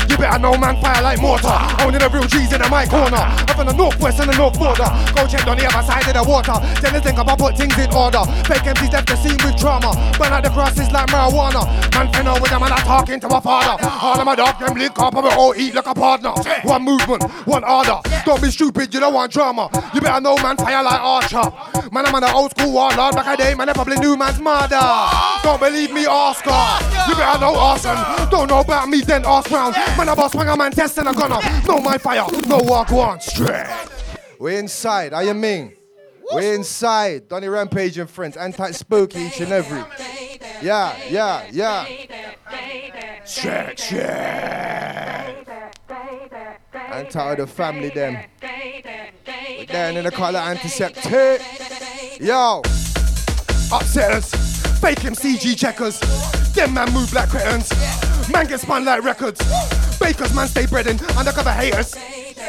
[0.08, 1.52] You better know man fire like mortar.
[1.84, 3.16] Only the real G's in the my corner.
[3.16, 4.88] I'm from the northwest and the north border.
[5.14, 6.56] Go check on the other side of the water.
[6.80, 8.24] Then they think about put things in order.
[8.48, 9.92] Fake MCs left the scene with trauma.
[10.18, 11.64] Burn out the grasses like marijuana.
[11.94, 13.76] Man, finna with them and I talking to my father.
[13.84, 16.32] All of my dog, them link up and we all eat like a partner.
[16.64, 18.00] One movement, one order.
[18.24, 19.68] Don't be stupid, you don't want drama.
[19.94, 21.46] You better know man fire like Archer.
[21.92, 23.14] Man, I'm the old school warlord.
[23.14, 24.40] Back a day, man, they probably knew man's
[25.42, 26.84] Don't believe me, Oscar.
[27.08, 27.96] You better know Arson.
[28.30, 29.74] Don't know about me, then ask round.
[29.96, 31.40] Man, I boss swing a man, test and a gunner.
[31.66, 33.66] Know my fire, no walk one straight.
[34.38, 35.12] We're inside.
[35.12, 35.74] How you mean?
[36.32, 37.28] We're inside.
[37.28, 38.36] Donny Rampage and friends.
[38.36, 39.82] Anti spooky each and every.
[40.62, 41.86] Yeah, yeah, yeah.
[43.24, 44.00] Shit, shit.
[46.74, 48.18] Anti the family them.
[49.58, 51.42] We're down in the color antiseptic.
[52.20, 52.62] Yo.
[53.70, 54.47] Upsetters.
[54.80, 55.98] Fake them CG checkers.
[56.54, 57.70] Them man move like cretins.
[58.32, 59.40] Man get spun like records.
[59.98, 60.98] Bakers man stay breading.
[61.16, 61.94] Undercover haters.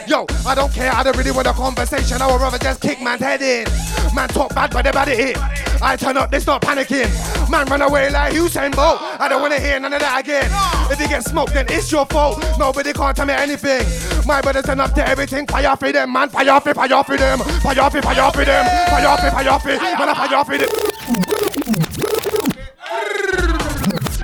[0.07, 2.21] Yo, I don't care, I don't really want a conversation.
[2.21, 3.67] I would rather just kick man's head in.
[4.15, 5.37] Man talk bad, but they bad at it.
[5.81, 7.09] I turn up, they start panicking.
[7.49, 8.99] Man run away like Usain Bolt.
[9.01, 10.49] I don't wanna hear none of that again.
[10.91, 12.43] If you get smoked, then it's your fault.
[12.59, 13.85] Nobody can't tell me anything.
[14.27, 15.47] My brothers turn up to everything.
[15.47, 16.29] Fire for them, man.
[16.29, 17.39] Fire for, fire for them.
[17.39, 18.65] Fire for, fire for them.
[18.89, 19.67] Fire for, fire for.
[19.67, 21.48] Man, fire for them.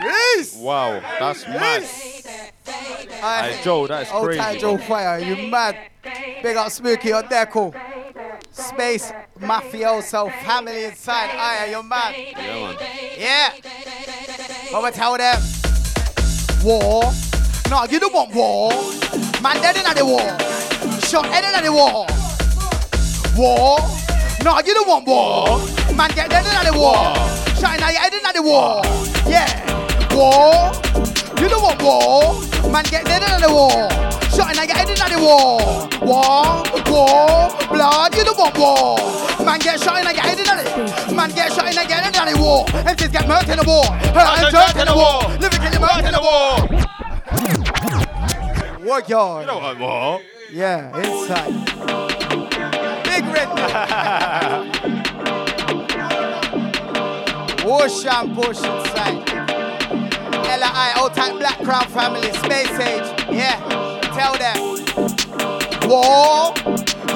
[0.02, 0.56] Yes.
[0.58, 1.84] Wow, that's mad.
[3.24, 3.52] Aye.
[3.52, 4.40] Hey, Joe, that's Old crazy.
[4.40, 5.78] time Joe Fire, you mad.
[6.42, 7.74] Big up Spooky on Deco.
[8.52, 11.30] Space Mafioso family inside.
[11.32, 12.16] Aye, you're mad.
[12.18, 12.78] Yeah, man.
[13.18, 13.52] Yeah.
[14.72, 15.42] What we tell them?
[16.64, 17.12] War.
[17.70, 18.72] No, you don't want war.
[19.42, 21.00] Man dead in the war.
[21.02, 22.06] Shot head in the war.
[23.36, 23.80] War.
[24.44, 25.60] No, you don't want war.
[25.96, 27.16] Man get dead in the war.
[27.56, 28.82] Shot in your head in the war.
[29.26, 29.48] Yeah.
[30.14, 30.72] War.
[31.42, 32.42] You don't want war.
[32.72, 33.90] Man get dead in the war.
[34.36, 35.88] Shot in your head in the war.
[36.02, 36.64] War.
[36.92, 37.50] War.
[37.70, 38.16] Blood.
[38.16, 38.98] You don't want war.
[39.46, 42.34] Man get shot in your head in the Man get shot in your head in
[42.34, 42.66] the war.
[42.66, 43.86] MCs get murked in the war.
[44.14, 45.22] Hurt and jerked in the war.
[45.40, 45.50] You
[45.80, 46.86] murked in the war.
[48.86, 49.42] Work yard.
[49.42, 50.22] You don't want more.
[50.52, 52.25] Yeah, inside.
[53.16, 53.48] Big red.
[57.64, 59.24] Ocean push inside.
[60.60, 63.08] LI, old type Black Crown family, Space Age.
[63.32, 63.58] Yeah,
[64.18, 64.58] tell them.
[65.88, 66.54] War.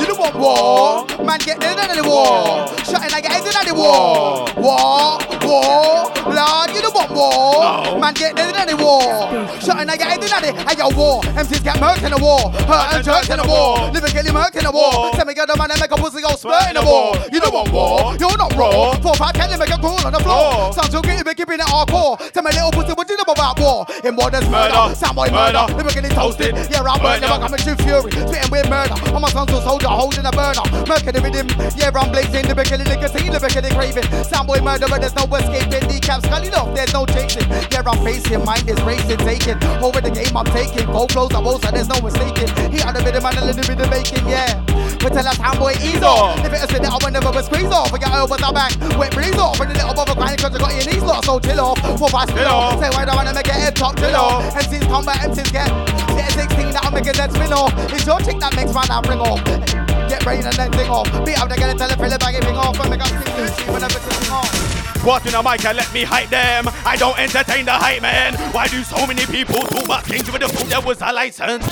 [0.10, 1.24] You don't want war.
[1.24, 2.66] Man, get dead in the war.
[2.82, 4.50] Shot in, I get in the war.
[4.58, 5.22] War.
[5.46, 6.10] War.
[6.26, 8.00] Lord, you don't want war.
[8.00, 9.30] Man, get dead in the war.
[9.62, 11.22] Shot in, I get in the Hey, yo, war.
[11.38, 12.50] MCs get murked in the war.
[12.66, 13.92] Hurt and jerked in the war.
[13.94, 15.14] Living get murked in the war.
[15.14, 17.14] Tell me, get the man and make a pussy go spurt in the war.
[17.32, 18.18] You don't want war.
[18.18, 18.98] You're not raw.
[18.98, 20.74] Four, five, ten, and make a crawl on the floor.
[20.74, 22.18] Sounds so gritty, but keeping it hardcore.
[22.34, 23.86] Tell me, little pussy, what you know about war?
[24.02, 24.90] In war, there's murder.
[24.98, 25.70] Soundboy murder.
[25.78, 26.58] Living getting toasted.
[26.74, 28.10] Yeah, I'm burning, never coming to fury.
[28.10, 28.98] Spitting with murder.
[29.14, 30.64] I'm a son's a soldier, holding a burner.
[30.88, 31.52] Murking the rhythm.
[31.76, 32.48] Yeah, I'm blazing.
[32.48, 34.08] The killing nicotine, the killing craving.
[34.24, 35.84] Soundboy murder, but there's no escaping.
[35.92, 37.44] Kneecaps sculling off, there's no chasing.
[37.68, 39.60] Yeah, I'm facing, mind is racing, taking.
[39.84, 40.88] Over the game I'm taking.
[40.88, 42.48] Go close, I won't, so there's no mistaking.
[42.72, 44.56] He had a bit of man, a little bit of bacon, yeah.
[45.04, 46.40] But tell us soundboy ease off.
[46.48, 47.92] If it was with it, I would never squeeze off.
[47.92, 48.72] Forget elbows are back.
[48.96, 49.60] Wet breeze off.
[49.60, 51.28] And a little bit of grind, cause you got your knees lost.
[51.28, 51.80] So chill off.
[52.00, 52.80] Four, five, spill off.
[52.80, 54.44] Say why do I wanna make it head top, chill off.
[54.56, 55.68] MCs come back, MCs get.
[56.16, 57.72] Get 16, that'll make it dead spin off.
[57.92, 59.89] It's your chick that makes my I'll off.
[60.10, 61.08] Get rain and then sing off.
[61.26, 62.80] Beat up the girl and tell her, fill it back, everything off.
[62.80, 64.80] And make up sing, whenever sing off.
[65.06, 66.66] What in the mic and let me hype them.
[66.86, 68.34] I don't entertain the hype man.
[68.52, 71.66] Why do so many people talk about things with the food there was a license?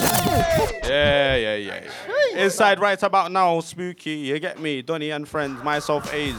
[0.88, 1.84] Yeah, yeah, yeah.
[2.38, 4.12] Inside right about now, spooky.
[4.12, 4.82] You get me?
[4.82, 6.36] Donny and friends, myself, A's.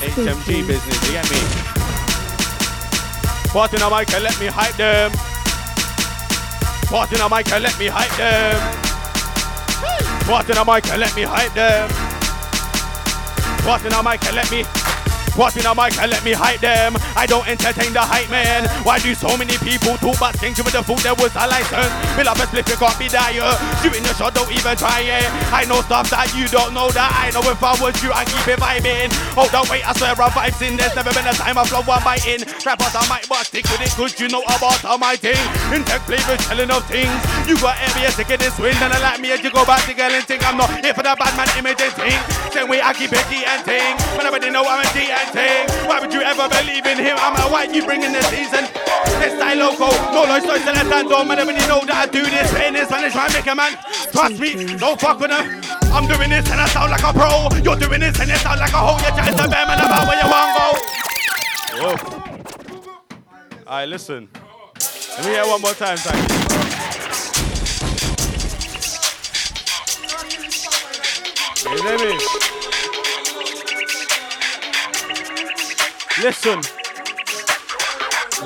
[0.00, 1.38] HMG business, you get me?
[3.52, 5.12] What in the mic and let me hype them.
[6.90, 8.83] What in the mic and let me hype them.
[10.26, 11.90] What in the mic and let me hype them.
[13.66, 14.93] What in the mic and let me
[15.38, 16.98] what in a mic and let me hype them.
[17.14, 18.66] I don't entertain the hype man.
[18.82, 21.92] Why do so many people talk about things with the food that was a license?
[22.18, 23.54] Bill up a split, you can't be dire.
[23.80, 25.26] Shooting your shot, don't even try it.
[25.54, 28.26] I know stuff that you don't know that I know if I was you, I
[28.26, 29.14] keep it vibing.
[29.38, 30.80] Oh, Hold on, wait, I swear I'm vibes in.
[30.80, 32.40] There's never been a time I flow one biting.
[32.64, 35.36] Out, I might but stick with it, cause you know about all my thing.
[35.68, 37.12] In tech flavors, telling of things.
[37.44, 39.84] You got areas to get this wind, and I like me as you go back
[39.84, 42.18] to girl and think I'm not here for the bad man image and thing.
[42.56, 43.94] Same way I keep it and ting.
[44.16, 45.23] But nobody know I'm a and
[45.88, 47.16] Why would you ever believe in him?
[47.18, 48.66] I'm a white, you bring in the season.
[49.20, 51.28] This style loco, no I stand on.
[51.28, 52.52] Man, everybody know that I do this.
[52.54, 53.72] In this Spanish, try and make a man.
[54.12, 55.60] Trust me, don't fuck with them.
[55.94, 57.48] I'm doing this and I sound like a pro.
[57.62, 58.98] You're doing this and it sound like a hoe.
[59.00, 60.68] You're trying to bear man about where you want go.
[61.80, 61.96] Whoa.
[63.66, 64.28] Alright, listen.
[65.16, 66.44] Let me hear one more time, thank you.
[71.70, 72.53] You hear me?
[76.22, 76.60] Listen.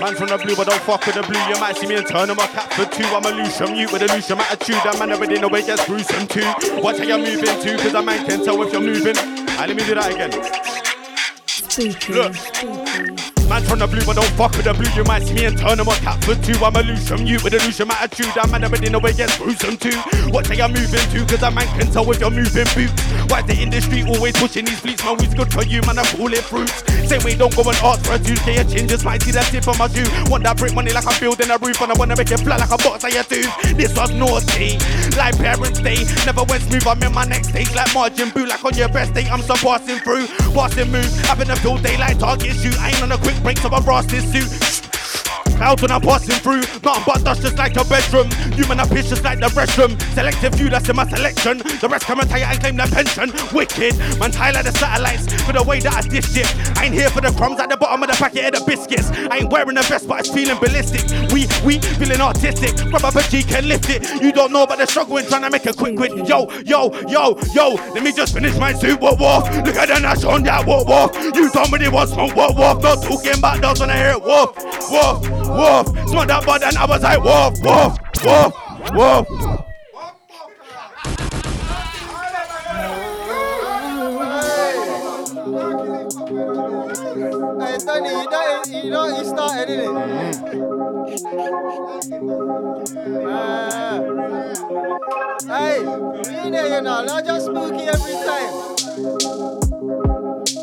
[0.00, 1.38] Man from the blue, but don't fuck with the blue.
[1.48, 3.04] You might see me and turn on my cap for two.
[3.04, 4.76] I'm a loose, I'm mute with a loose attitude.
[4.84, 6.46] That man already know it gets gruesome too.
[6.80, 9.18] Watch how you're moving too, cause a man can tell if you're moving.
[9.18, 10.32] Alright, let me do that again.
[11.46, 12.34] Spooky, Look.
[12.34, 13.27] spooky.
[13.48, 14.92] Man from the blue, but don't fuck with the blue.
[14.92, 16.60] You might see me and turn them on tap for two.
[16.60, 18.36] I'm a loose from you with a from attitude.
[18.36, 19.96] I'm man already know where gets gruesome too.
[20.28, 22.92] What they are moving to, cause a man can tell if you're moving boots.
[23.32, 25.02] Why the industry always pushing these fleets?
[25.02, 25.98] Man, who's good for you, man?
[25.98, 26.84] I'm pulling fruits.
[27.08, 29.48] Say we don't go and ask for a 2k a chin, just might see that
[29.48, 30.04] tip on my shoe.
[30.28, 32.60] Want that brick money like I'm building a roof, and I wanna make it flat
[32.60, 33.48] like a box your tooth.
[33.72, 34.76] This was naughty,
[35.16, 36.04] like parents' day.
[36.28, 39.14] Never went smooth, I'm in my next stage like margin boo, like on your best
[39.14, 39.24] day.
[39.24, 42.76] I'm still passing through, passing move, having a field day like target shoot.
[42.76, 44.87] I ain't on a quick break, so I rust this suit.
[45.58, 48.30] Clouds when I'm passing through, nothing but dust just like a bedroom.
[48.54, 50.00] Human appears just like the restroom.
[50.14, 51.58] Selective view that's in my selection.
[51.58, 53.32] The rest come and tell you I claim their pension.
[53.52, 56.46] Wicked, man, like the satellites for the way that I dish it.
[56.78, 59.10] I ain't here for the crumbs at the bottom of the packet of the biscuits.
[59.10, 61.02] I ain't wearing a vest, but it's feeling ballistic.
[61.32, 62.76] We, we feeling artistic.
[62.90, 64.22] Grab up a G, can lift it.
[64.22, 66.14] You don't know about the struggle in trying to make a quick quit.
[66.28, 69.00] Yo, yo, yo, yo, let me just finish my suit.
[69.00, 69.44] Walk, walk.
[69.66, 71.14] Look at the Nash on that walk, walk.
[71.34, 72.82] You told me they want smoke, walk, walk.
[72.82, 74.56] Not talking about dogs when I hear it, walk,
[74.90, 75.86] walk, walk.
[76.08, 77.98] Smart that bud and I was like, walk, walk,
[78.94, 79.26] walk.
[87.60, 89.24] Hey, Tony, you know, you know he
[95.48, 98.52] hey, you there, you know, not just spooky every time.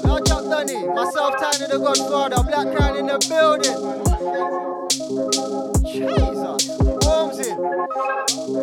[0.03, 4.74] Not Chuck Dunny, myself, Tiny the Godfather, Black Crown in the building.
[5.07, 6.67] Jesus,
[7.05, 7.57] Worms in.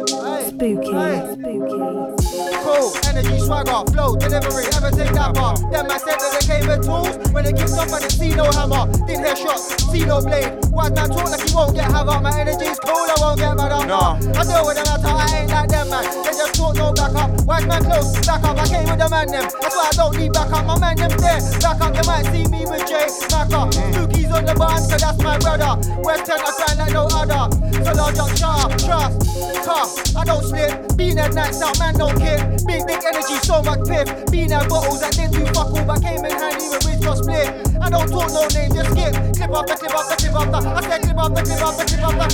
[0.08, 1.34] Hey, Spooky, hey.
[1.34, 2.21] spooky.
[2.62, 5.58] Cool, energy, swagger, flow, delivery, ever take that bar.
[5.70, 7.10] Them man said that they came with tools.
[7.34, 8.86] When they kicked off, I didn't see no hammer.
[9.06, 10.62] Didn't hear shots, see no blade.
[10.70, 12.22] White man talk like he won't get havoc.
[12.22, 13.86] My energy's cool, I won't get mad up.
[13.90, 14.14] No.
[14.38, 16.04] I deal with them, I talk, I ain't like them, man.
[16.22, 17.30] They just talk, no back up.
[17.42, 18.56] White man close, back up.
[18.56, 19.46] I came with the man, them.
[19.58, 20.64] That's why I don't need back up.
[20.64, 21.42] My man, them there.
[21.58, 23.66] Back up, they might see me with Jay Macker.
[23.74, 23.90] Mm.
[23.90, 25.82] Spookies on the band, so that's my brother.
[26.06, 27.42] West End, I grind like no other.
[27.82, 29.18] So Lord, just sharp, trust,
[29.66, 30.16] tough.
[30.16, 30.96] I don't slip.
[30.96, 32.51] Being at nights out, man, don't kid.
[32.66, 34.30] Big, big energy, so much piff.
[34.30, 37.24] Being at bottles that didn't do fuck all, but came in handy when we just
[37.24, 37.71] split.
[37.82, 39.12] I don't talk no name, just skip.
[39.34, 40.58] Clip up the clip up the clip up the.
[40.70, 42.28] I said clip up the clip up the clip up the.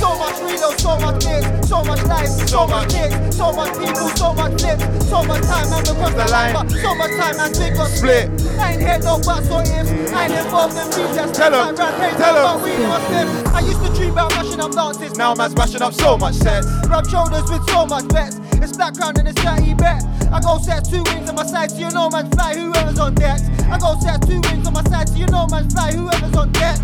[0.00, 4.08] So much reload, so much bits, so much life, so much kicks, so much people,
[4.16, 6.52] so much flips, so much time, man, across the line.
[6.56, 8.26] but So much time, man, big got split.
[8.58, 9.92] I ain't hear no buts or ifs.
[10.12, 12.44] I ain't involved in beats, Tell 'em, like rap, hey, tell 'em.
[12.48, 13.28] but we must live.
[13.54, 15.16] I used to dream about rushing up dances.
[15.16, 16.66] Now man's mashing up so much sets.
[16.88, 18.40] Rub shoulders with so much bets.
[18.64, 20.02] It's background and it's 30 bet.
[20.32, 23.14] I go set two wings on my side so you know man fly whoever's on
[23.14, 23.40] deck.
[23.70, 26.50] I go set two wings on my side so you know man fly whoever's on
[26.52, 26.78] deck.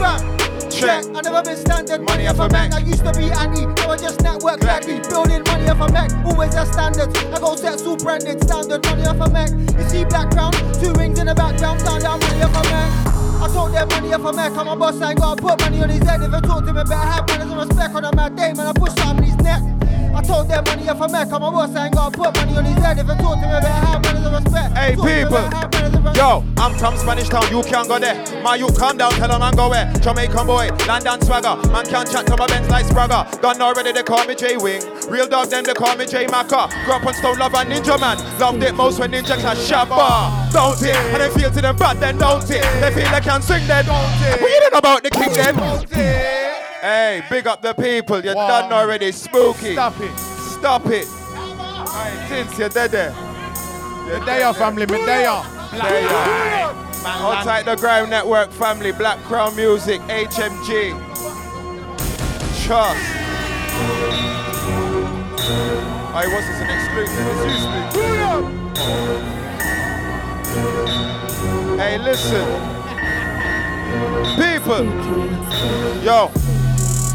[0.00, 0.20] Fam,
[0.72, 1.04] check.
[1.12, 2.00] I never been standard.
[2.00, 2.72] Money off a Mac.
[2.72, 3.66] I used to be Annie.
[3.66, 5.00] Now I just network gladly.
[5.08, 6.10] Building money off a Mac.
[6.24, 7.10] Always a standard.
[7.34, 8.84] I go set super branded standard.
[8.86, 9.50] Money off a Mac.
[9.50, 10.54] You see background.
[10.80, 11.80] Two wings in the background.
[11.84, 12.90] Down down money off a Mac.
[13.42, 14.52] I told them money off a Mac.
[14.56, 15.00] I'm a boss.
[15.00, 16.22] I ain't gotta put money on his head.
[16.22, 18.52] If I talk to me, better have manners and respect on a mad day.
[18.54, 19.62] Man, I push something in his neck.
[20.14, 21.32] I told them money a Mac.
[21.32, 21.74] I'm a boss.
[21.74, 22.98] I ain't gotta put money on his head.
[22.98, 24.76] If I talk to better have manners and respect.
[24.76, 26.16] Hey to people, better have manners and respect.
[26.16, 28.16] yo, I'm from Spanish Town, you can't go there.
[28.42, 29.90] My you calm down, tell I'm go where.
[30.00, 31.56] Jamaican boy, London swagger.
[31.72, 33.40] Man can't chat to my Benz like Spragga.
[33.40, 34.82] Done already, they call me J Wing.
[35.08, 36.68] Real dog, them they call me J Macca.
[36.84, 38.18] Grew up on Stone Love and Ninja Man.
[38.38, 40.52] Loved it most when Ninja Clash Shabba.
[40.52, 40.94] Don't it?
[40.94, 42.62] And they feel to them bad, then don't it?
[42.80, 44.40] They feel they can't sing, then don't it?
[44.40, 46.71] What you know about the king, then?
[46.82, 49.12] Hey, big up the people, you're done already.
[49.12, 49.74] Spooky.
[49.74, 50.18] Stop it.
[50.18, 51.06] Stop it.
[51.06, 53.14] Alright, since you're dead there.
[54.08, 55.44] Medea family, Medea.
[55.70, 56.08] There.
[57.06, 60.90] Outside the Grime Network family, Black Crown Music, HMG.
[62.64, 63.00] Trust.
[66.14, 67.26] I was this an exclusive?
[67.86, 68.34] It's you.
[71.78, 72.46] Hey, listen.
[74.34, 74.84] People.
[76.02, 76.30] Yo.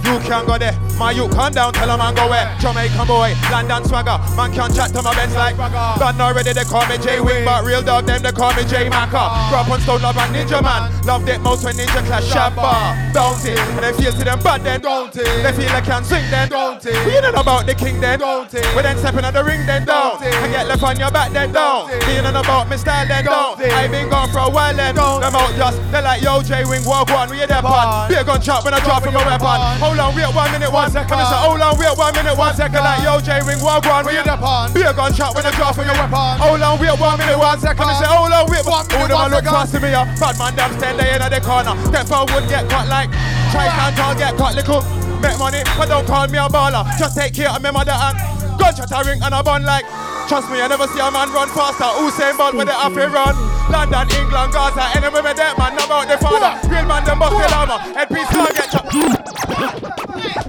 [0.08, 0.72] You can go there.
[0.98, 2.48] My you come down, tell a man go where.
[2.60, 4.18] Jamaican boy, London swagger.
[4.40, 5.58] Man can't chat to my Benz like.
[6.00, 8.90] Done already, they call me J Wing, but real dog, them they call me J
[8.90, 9.52] Macca.
[9.52, 10.90] Grew up on Stone Love and Ninja Man.
[11.04, 12.58] Loved it most when Ninja Clash Shabba.
[12.58, 13.60] Uh, Don't it?
[13.60, 14.82] And they feel to them bad then.
[14.82, 15.28] Don't it?
[15.44, 16.50] They feel they can't sing then.
[16.50, 16.96] Don't it?
[17.06, 18.20] We know about the king then.
[18.20, 18.66] Don't it?
[18.76, 19.86] We then stepping on the ring then.
[19.86, 20.34] Don't it?
[20.34, 21.52] And get left on your back then.
[21.52, 21.92] Don't.
[22.08, 23.26] Being on about me style then.
[23.26, 23.60] Don't.
[23.60, 24.96] I been gone for a while then.
[24.96, 28.10] Them out just, they like yo J Wing, walk one, we a dep on.
[28.10, 29.97] Be a gun chop when I drop from a weapon.
[29.98, 31.18] Hold on, wait one minute, one second.
[31.18, 32.86] I say, hold on, wait one minute, one second.
[32.86, 34.70] Like yo J Wing, walk one, we a dep on.
[34.70, 36.38] Be a gun chop when I drop from your weapon.
[36.38, 37.82] Hold on, wait one minute, one second.
[37.82, 39.50] I say, hold on, wait one minute, one second.
[39.50, 40.06] Look past me, yeah.
[40.22, 41.74] Bad man, them stand there in the corner.
[41.90, 43.10] Step forward, get cut like.
[43.50, 44.86] Try can't all get cut little.
[45.18, 46.86] Make money, but don't call me a baller.
[47.02, 48.14] Just take care of me mother and
[48.62, 49.90] gunshot a ring and a bun like.
[50.30, 51.90] Trust me, I never see a man run faster.
[52.06, 53.34] Usain Bolt when they have to run.
[53.70, 54.84] London, England, Gaza,
[55.24, 56.52] me that man, know about the father.
[56.70, 57.78] Real man, them bust the llama.
[57.94, 58.94] Headpiece can't get chopped.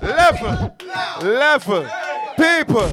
[0.02, 0.54] Level,
[1.26, 1.82] level,
[2.36, 2.88] people.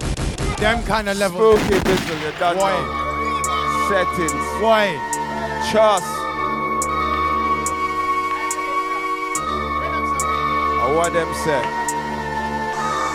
[0.58, 1.58] Them kind of level.
[1.58, 2.74] Spooky pistol, you Why?
[2.74, 3.88] know.
[3.90, 5.16] Settings, Why?
[5.72, 6.06] trust.
[10.82, 11.62] I want them say.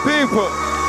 [0.05, 0.80] People.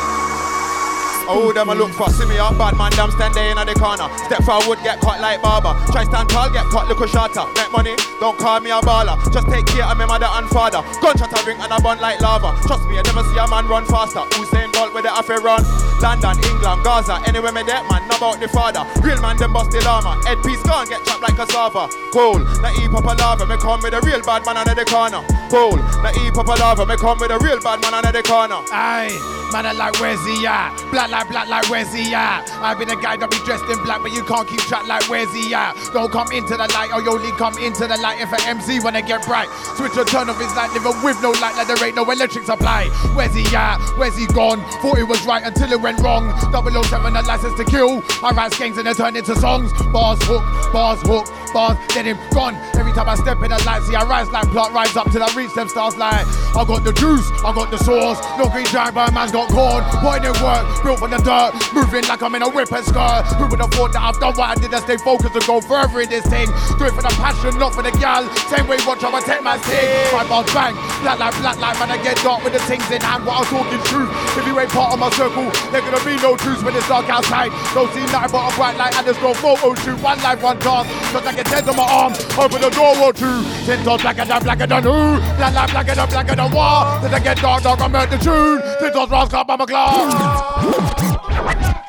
[1.28, 2.10] Oh, them I look for.
[2.10, 4.08] See me up, bad man, damn stand there in the corner.
[4.26, 5.74] Step forward, get caught like barber.
[5.92, 7.46] Try stand tall, get caught, look a shorter.
[7.56, 9.18] Make money, don't call me a baller.
[9.32, 10.82] Just take care of my mother and father.
[11.02, 12.56] Gunshot a ring and a bun like lava.
[12.68, 14.26] Trust me, I never see a man run faster.
[14.40, 15.64] Usain Bolt with the affair run.
[16.02, 18.82] London, England, Gaza, anywhere me that man, know about the father.
[19.06, 20.18] Real man, them bust the llama.
[20.26, 21.88] Headpiece gone, get chopped like cassava.
[22.12, 25.22] Cool, na eat papa lava, me come with a real bad man under the corner.
[25.50, 28.60] Cool, na eat papa lava, me come with a real bad man under the corner.
[28.74, 29.14] Aye,
[29.52, 30.76] man, I like where's he at?
[30.92, 32.50] Black like black like where's he at?
[32.62, 35.08] I've been a guy that be dressed in black, but you can't keep track like
[35.10, 35.76] where's he at?
[35.94, 38.80] Don't come into the light, or you only come into the light if an MC
[38.80, 39.50] they get bright.
[39.76, 42.46] Switch or turn off his light, living with no light, like there ain't no electric
[42.46, 42.88] supply.
[43.14, 43.80] Where's he at?
[43.98, 44.64] Where's he gone?
[44.82, 46.32] Thought it was right until it went wrong.
[46.52, 48.04] 007, a license to kill.
[48.24, 49.72] I write skanks and they turn into songs.
[49.92, 52.56] Bars hook, bars hook, bars, then him gone.
[52.76, 55.24] Every time I step in the light, see I rise like plot, rise up till
[55.24, 56.26] I reach them stars like
[56.56, 58.20] I got the juice, I got the sauce.
[58.38, 59.84] No green giant, but man's got corn.
[60.04, 63.24] Point in work, built from the dirt, moving like I'm in a whip and skirt.
[63.40, 65.62] Who would have thought that I've done what I did and stay focused and go
[65.62, 66.48] further in this thing?
[66.80, 68.28] Do it for the passion, not for the gal.
[68.52, 69.88] Same way, watch how I take my thing.
[70.12, 73.02] My bars bang, black like black like man, I get dark with the things in
[73.02, 73.26] hand.
[73.26, 74.12] What I'm talking truth.
[74.38, 77.10] If you ain't part of my circle, there gonna be no truth when it's dark
[77.10, 77.52] outside.
[77.74, 80.00] Don't see nothing but a bright light and there's no photo shoot.
[80.02, 80.88] One life, one chance.
[81.12, 82.14] Cause I get dead on my arm.
[82.38, 83.44] Open the door or two.
[83.66, 85.18] Ten toes blacker than blacker than who?
[85.38, 87.02] Black like blacker than blacker than what?
[87.02, 88.62] Then I get dark, dark, I'm the tune.
[88.80, 90.14] Ten toes rascal up on my glass.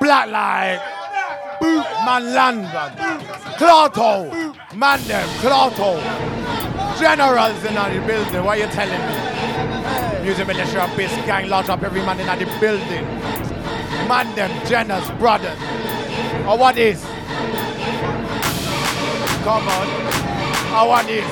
[0.00, 0.80] Black like.
[1.60, 2.92] Boot man London.
[3.58, 4.54] Clato.
[4.74, 5.28] Man them.
[5.40, 6.00] Clato.
[6.98, 8.44] Generals in the building.
[8.44, 10.24] What you telling me?
[10.24, 13.04] Music militia, base gang, lodge up every man in the building.
[14.08, 15.58] Man them, Jenners, brothers.
[16.46, 17.04] Or what is?
[19.42, 19.86] Come on.
[20.72, 21.24] Or what is?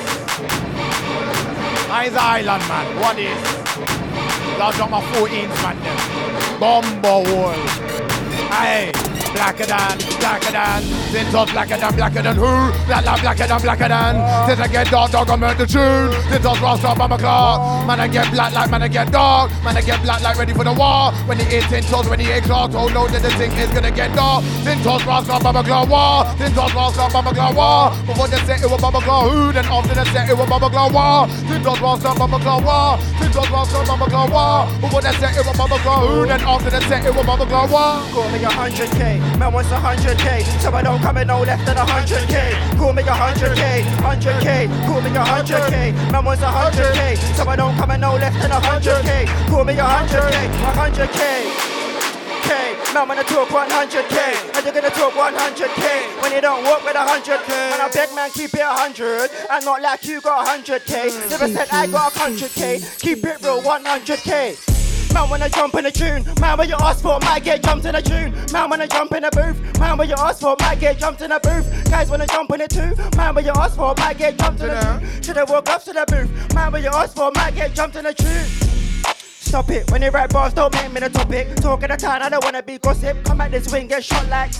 [1.89, 2.99] I is island man.
[2.99, 3.41] What is?
[4.57, 6.59] That's not my 14s, man them.
[6.59, 7.55] Bomber wall.
[8.51, 9.10] Aye.
[9.33, 12.71] Blacker than, blacker than, since us blacker than, blacker than who?
[12.85, 14.13] Black, black, blacker than, blacker than.
[14.47, 16.11] Since I get dark, dog, I'm at the tune.
[16.29, 17.87] Since us rust I'm a clock.
[17.87, 19.51] Man, I get black like, man, I get dark.
[19.63, 21.11] Man, I get black like, ready for the war.
[21.27, 23.71] When he eat ten toes, when he eat clock, oh no, that the thing is
[23.71, 24.43] gonna get dark.
[24.63, 26.25] Since us rust up, I'm a clock war.
[26.37, 27.91] Since us rust I'm a clock war.
[28.05, 30.69] Before they say it was Baba Claw who, then after they say it was Baba
[30.69, 31.29] Claw war.
[31.49, 32.99] Since us rust up, I'm a clock war.
[33.19, 34.67] Since us rust I'm a clock war.
[34.81, 37.45] Before they say it was Baba Claw who, then after they say it was Baba
[37.45, 38.31] Claw war.
[38.31, 38.89] Me a hundred
[39.37, 42.27] Man wants a hundred K, so I don't come in no less than a hundred
[42.27, 42.53] K.
[42.77, 46.47] Call me a hundred K, hundred K, call me a hundred K, man wants a
[46.47, 49.25] hundred K, so I don't come in no less than a hundred K.
[49.47, 51.71] Call me a hundred K, a hundred K.
[52.93, 57.49] Man wanna talk 100k, and you're gonna talk 100k when you don't work with 100k.
[57.49, 61.29] And I beg man keep it 100, and not like you got 100k.
[61.29, 64.70] Never said I got 100k, keep it real 100k.
[65.13, 67.93] Man wanna jump in the tune, man when you ask for might get jumped in
[67.93, 68.33] the tune.
[68.53, 71.29] Man wanna jump in the booth, man when you ask for might get jumped in
[71.29, 71.89] the booth.
[71.89, 74.69] Guys wanna jump in it too, man when you ask for might get jumped in
[74.69, 75.21] the tune.
[75.23, 78.03] Shoulda walk up to the booth, man when you ask for might get jumped in
[78.05, 78.45] the tune.
[79.15, 81.55] Stop it, when you write bars, don't make me the topic.
[81.57, 83.23] Talking the town, I don't wanna be gossip.
[83.25, 84.53] Come at this wing, get shot like.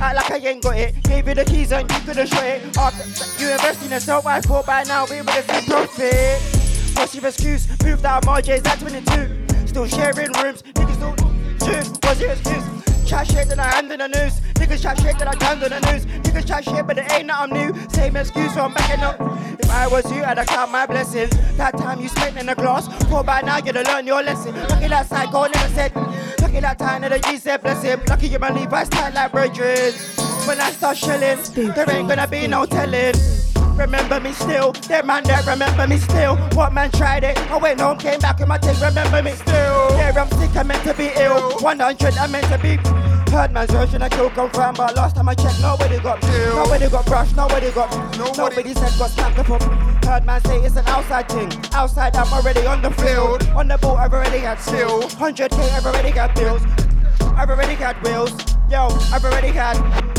[0.00, 1.00] Act like I ain't got it.
[1.04, 2.76] Gave you the keys and you couldn't show it.
[2.76, 6.71] After you invest in yourself, I thought by now we would have seen profit.
[6.94, 7.68] What's your excuse?
[7.84, 9.66] Moved out of RJ's at 22.
[9.66, 11.14] Still sharing rooms, niggas still
[11.58, 11.92] tune.
[12.02, 12.82] What's your excuse?
[13.08, 14.40] Chat shit that I hand in the news.
[14.54, 16.06] Niggas chat shit that I turned on the news.
[16.06, 17.88] Niggas chat shit, but it ain't nothing new.
[17.90, 19.16] Same excuse, so I'm backing up.
[19.58, 21.30] If I was you, I'd have count my blessings.
[21.56, 24.54] That time you spent in the class, for by now you'd have learned your lesson.
[24.68, 25.94] Lucky that psycho never said.
[26.40, 28.00] Lucky that time that the G said bless him.
[28.08, 29.92] Lucky you my Levi's tight like brethren.
[30.46, 31.38] When I start shelling,
[31.74, 33.14] there ain't gonna be no telling.
[33.76, 36.36] Remember me still, that man that remember me still.
[36.54, 37.38] What man tried it?
[37.50, 39.90] I went home, came back in my take, remember me still.
[39.96, 41.58] Yeah, I'm sick, I'm meant to be ill.
[41.58, 42.76] 100, I'm meant to be.
[43.32, 47.06] Heard man's version, I kill confirmed, but last time I checked, nobody got Nobody got
[47.06, 47.90] brushed, nobody got
[48.36, 49.62] Nobody, said got snapped up.
[50.04, 51.50] Heard man say it's an outside thing.
[51.72, 53.42] Outside, I'm already on the field.
[53.56, 55.00] On the boat, I've already had still.
[55.02, 56.62] 100k, I've already got bills.
[57.34, 58.32] I've already got wheels.
[58.70, 60.11] Yo, I've already had.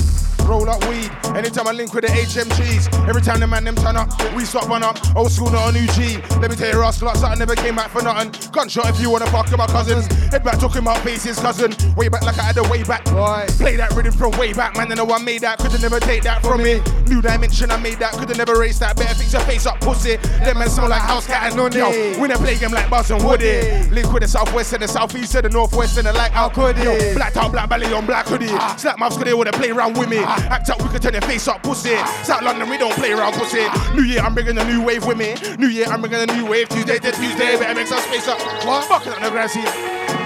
[0.44, 1.12] Roll up weed.
[1.36, 4.70] Anytime I link with the HMGs, every time the man them turn up, we swap
[4.70, 4.98] one up.
[5.16, 6.18] Old school, not a new G.
[6.40, 8.32] Let me tell you, rascal, something never came back for nothing.
[8.52, 10.06] Gunshot if you wanna fuck with my cousins.
[10.32, 11.74] Head back, talking about faces, cousin.
[11.96, 13.06] Way back like I had a way back.
[13.06, 14.92] Play that rhythm from way back, man.
[14.92, 16.82] And know I made that, could've never take that from me.
[17.08, 18.96] New dimension, I made that, could've never race that.
[18.96, 20.18] Better fix your face up, pussy.
[20.44, 21.72] Them men smell like house cat and none.
[21.72, 21.90] Yo,
[22.20, 23.62] we never play game like Buzz and Woody.
[23.90, 26.78] Link with the southwest and the southeast and the northwest and the like how could
[26.78, 28.48] Yo, black top, black belly on black hoodie.
[28.50, 28.76] Ah.
[28.78, 30.18] Slap mouths, could they wanna play around with me?
[30.50, 31.96] Act up, we can turn your face up, pussy.
[32.24, 33.66] South London, we don't play around, pussy.
[33.94, 35.36] New year, I'm bringing a new wave with me.
[35.58, 36.70] New year, I'm bringing a new wave.
[36.70, 38.40] Tuesday to Tuesday, better make some space up.
[38.66, 38.86] What?
[38.86, 39.72] Fucking on the grass here.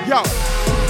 [0.07, 0.23] Yo.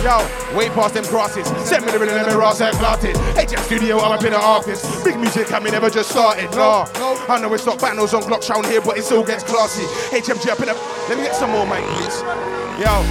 [0.03, 0.19] Yo,
[0.55, 1.47] way past them crosses.
[1.67, 3.17] Send me the rhythm, let me ross and clotted.
[3.35, 5.03] HM Studio, I'm up in the office.
[5.03, 6.51] Big music, I mean, never just started.
[6.51, 6.85] No,
[7.27, 9.83] I know it's not battles on Glocks round here, but it still gets classy.
[10.15, 10.73] HMG up in the.
[11.09, 12.21] Let me get some more, mate, please.
[12.79, 13.01] Yo,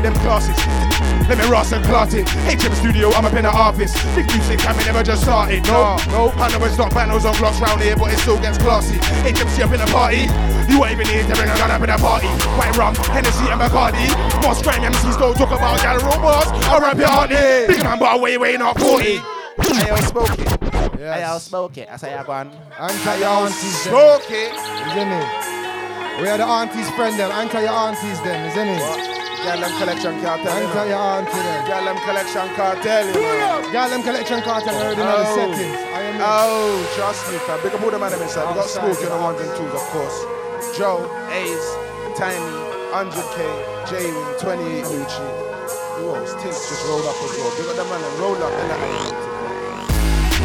[0.00, 1.17] them classes.
[1.28, 2.26] Let me ross and clot it.
[2.48, 3.92] HM Studio, I'm up in the office.
[4.16, 5.62] Big music, I mean, never just started.
[5.64, 8.56] No, no, I know it's not battles on Glocks round here, but it still gets
[8.56, 8.96] classy.
[9.28, 10.24] HMG up in the party.
[10.72, 12.28] You ain't even need to bring a gun up in the party.
[12.56, 14.08] White rum, Hennessy and Bacardi.
[14.40, 16.48] Most grime MCs don't talk about gal robots.
[16.64, 19.04] I rap your heart Big man, but way, way not 40.
[19.04, 19.20] Hey,
[19.84, 20.98] yo, smoke it.
[20.98, 21.88] Hey, yo, smoke it.
[21.90, 22.50] I say, I go on.
[22.78, 23.92] Anchor your aunties them.
[23.92, 24.52] Smoke it.
[24.96, 26.22] Isn't it?
[26.22, 27.30] We are the aunties friend them.
[27.32, 29.27] Anchor your aunties them, isn't it?
[29.44, 30.54] Girl, them collection cartel.
[30.60, 30.84] you know.
[30.84, 31.66] your auntie them.
[31.68, 33.06] Girl, them collection cartel.
[33.06, 33.72] You know.
[33.72, 35.36] Girl, them collection cartel already know the Oh.
[35.36, 35.78] settings.
[35.94, 37.58] I am Oh, trust me, fam.
[37.62, 38.48] Big up all the man them inside.
[38.48, 40.18] We got Smoke in the ones and twos, of course.
[40.76, 41.68] Joe, Ace,
[42.18, 42.50] Tiny,
[42.92, 43.38] 100K,
[43.88, 45.26] J-Wing, 28 Lucci.
[45.98, 46.34] Who else?
[46.42, 47.52] Tinks just rolled up as well.
[47.56, 49.27] Big up the man and roll up in the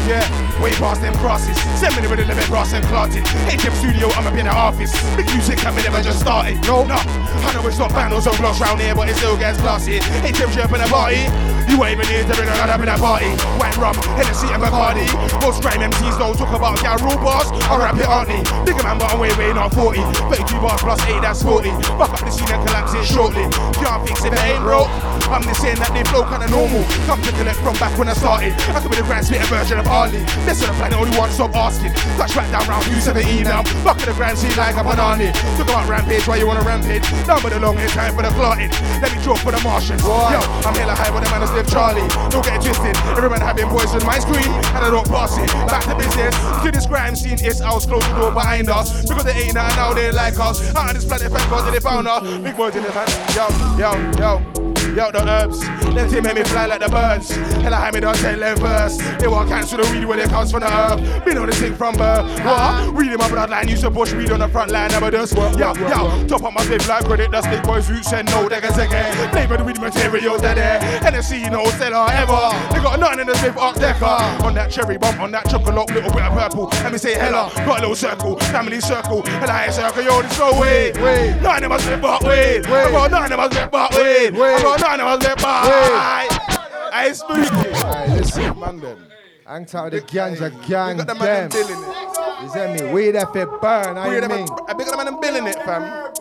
[0.04, 0.20] Yeah,
[0.60, 1.56] way past them crosses.
[1.80, 3.24] Send me the rhythm, me ross and clot it.
[3.48, 4.92] HM Studio, I'm up in the office.
[5.16, 6.60] Big music, mean, never just started.
[6.68, 7.00] No, no.
[7.00, 9.98] I know it's not battles on blocks round here, but it still gets classy.
[9.98, 11.24] HMG up in the party.
[11.72, 13.32] You ain't even need to bring a gun up in that party.
[13.56, 15.08] White rum, Hennessy and Bacardi.
[15.40, 17.48] Most grime MCs don't talk about gal rule bars.
[17.66, 18.44] I rap it, aren't they?
[18.68, 20.04] Bigger man, but I'm way, way not 40.
[20.28, 21.72] 32 bars plus 8, that's 40.
[21.96, 23.48] Fuck up the scene and collapse it shortly.
[23.80, 24.92] Can't fix it ain't broke.
[25.32, 26.84] I'm just saying that they flow kinda normal.
[27.08, 28.52] Come to collect from back when I started.
[28.76, 30.18] I could be the grand spitter version of Harley.
[30.42, 31.94] Listen, the planet only one stop asking.
[32.18, 33.62] Touch right down round U17 now.
[33.86, 35.30] Fuck the grand scene like a banana.
[35.54, 37.06] Talk about rampage, why you wanna rampage?
[37.22, 38.70] Down with the long hair, time for the clotting.
[38.98, 40.02] Let me draw for the Martians.
[40.02, 42.02] Yo, I'm hella high with the man that's live Charlie.
[42.34, 42.96] Don't get it twisted.
[43.14, 45.46] Every man having boys on my screen, and I don't pass it.
[45.70, 46.34] Back to business.
[46.34, 49.06] To this crime scene, it's house close the door behind us.
[49.06, 50.58] Because they ain't now, now they like us.
[50.74, 52.22] Out of this planet, thank God that they found us.
[52.42, 53.10] Big boys in the hand.
[53.38, 53.46] Yo,
[53.78, 54.73] yo, yo.
[54.94, 57.30] Yo, the herbs, them team make me fly like the birds.
[57.62, 59.00] Hella high me don't tell them first.
[59.18, 61.24] They want cancel the weed when it comes from the herb.
[61.24, 62.24] Been on the thing from birth.
[62.44, 62.94] What?
[62.94, 65.32] Reading my bloodline, used to push weed on the front line, never does.
[65.32, 68.60] Yo, yo, top up my slip like credit, that's big boys roots and no, they
[68.60, 69.54] take it.
[69.54, 70.80] The weed materials, they're there.
[71.00, 72.50] NFC, no seller ever.
[72.74, 74.04] They got nothing in the slip, up decker.
[74.44, 76.66] On that cherry bomb, on that chocolate, little bit of purple.
[76.82, 79.22] Let me say hella, got a little circle, family circle.
[79.22, 80.92] Hella high circle, yo, this no way.
[81.40, 82.66] Nothing in my slip, but wait.
[82.66, 84.34] I got nothing in my slip, but wait.
[84.34, 86.54] I got nothing in my slip, but
[86.92, 87.40] I spooky.
[87.42, 89.06] Hey, listen, man, them.
[89.46, 91.50] Hang with the ganja gang got the man them.
[91.50, 92.42] billing it.
[92.42, 92.92] You see me?
[92.92, 94.48] We there for burn, I mean.
[94.66, 96.12] I big up the man them billing it, fam.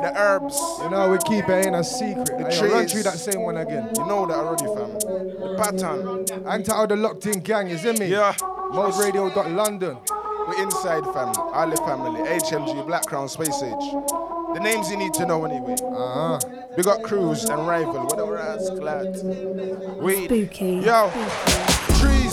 [0.00, 0.58] The herbs.
[0.82, 2.26] You know, we keep it in a secret.
[2.26, 3.90] The yo, run through that same one again.
[3.96, 4.94] You know that already, fam.
[4.94, 6.46] The pattern.
[6.46, 8.06] Hang with the locked in gang, you see me?
[8.06, 8.32] Yeah.
[8.72, 9.98] Moderadio.london.
[10.48, 11.34] We're inside, fam.
[11.52, 12.22] Ali family.
[12.22, 14.39] HMG, Black Crown, Space Age.
[14.54, 15.74] The names you need to know anyway.
[15.74, 16.38] Uh-huh.
[16.76, 18.04] We got Cruise and Rival.
[18.04, 19.16] What the rats, glad.
[20.02, 20.24] Weed.
[20.26, 20.82] Spooky.
[20.84, 21.10] Yo.
[21.98, 22.32] Trees.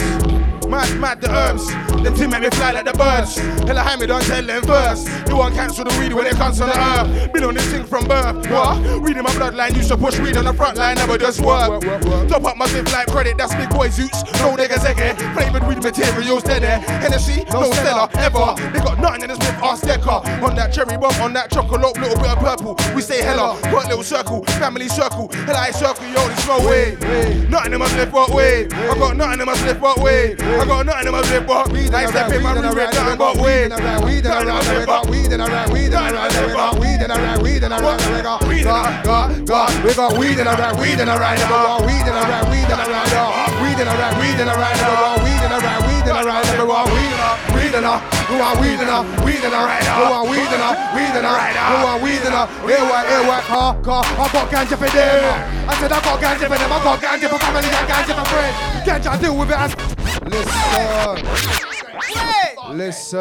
[0.68, 1.87] Mad, mad, the herbs.
[2.04, 3.38] Them team make me fly like the birds.
[3.68, 5.08] Hella high me don't tell them first.
[5.28, 7.34] You want cancel the weed when it comes on the earth.
[7.34, 8.50] Been on this thing from birth.
[8.50, 9.02] What?
[9.02, 9.76] Weed in my bloodline.
[9.76, 10.96] Used to push weed on the front line.
[10.96, 11.82] Never just work.
[12.30, 13.38] Top up my zip like credit.
[13.38, 14.24] That's big boy zoots.
[14.40, 15.16] No niggas again.
[15.34, 16.44] Flavored weed materials.
[16.44, 16.80] They're there.
[16.80, 17.44] Hennessy.
[17.52, 18.10] No Stella.
[18.14, 18.56] Ever.
[18.72, 19.64] They got nothing in this whip.
[19.64, 20.22] Ask Decker.
[20.46, 21.14] On that cherry bomb.
[21.22, 21.82] On that chocolate.
[21.82, 22.76] Little bit of purple.
[22.96, 23.60] We say hella.
[23.64, 24.44] Got a little circle.
[24.62, 25.30] Family circle.
[25.34, 26.06] Hella high circle.
[26.08, 26.96] Yo, this no way.
[27.50, 28.12] Nothing in my slip.
[28.12, 28.66] What way?
[28.68, 29.80] I got nothing in my slip.
[29.80, 30.36] What way?
[30.38, 31.48] I got nothing in my slip.
[31.88, 31.96] What?
[31.96, 32.76] I step in my room.
[32.76, 33.18] Red down.
[33.18, 33.68] What way?
[33.68, 36.08] Weed and we got weed and around, weed and
[36.48, 39.28] we got weed and around, weed and we got weed and around, got,
[39.84, 40.48] we got weed and
[40.80, 43.88] weed and around, we got weed and around, weed and around, got weed and around,
[43.88, 46.82] weed and we got weed and around, weed and we got weed and
[47.30, 50.62] around, weed and we got weed and around, weed and around, we got weed and
[50.64, 54.04] around, weed and around, we got weed and around, here what, here what, car, car,
[54.06, 55.22] I got ganja for them.
[55.68, 58.26] I said I got ganja for them, I got ganja for family, and ganja for
[58.32, 58.56] friends.
[58.88, 59.76] Ganja, I deal with it as.
[60.28, 61.77] Listen.
[62.74, 63.20] Listen.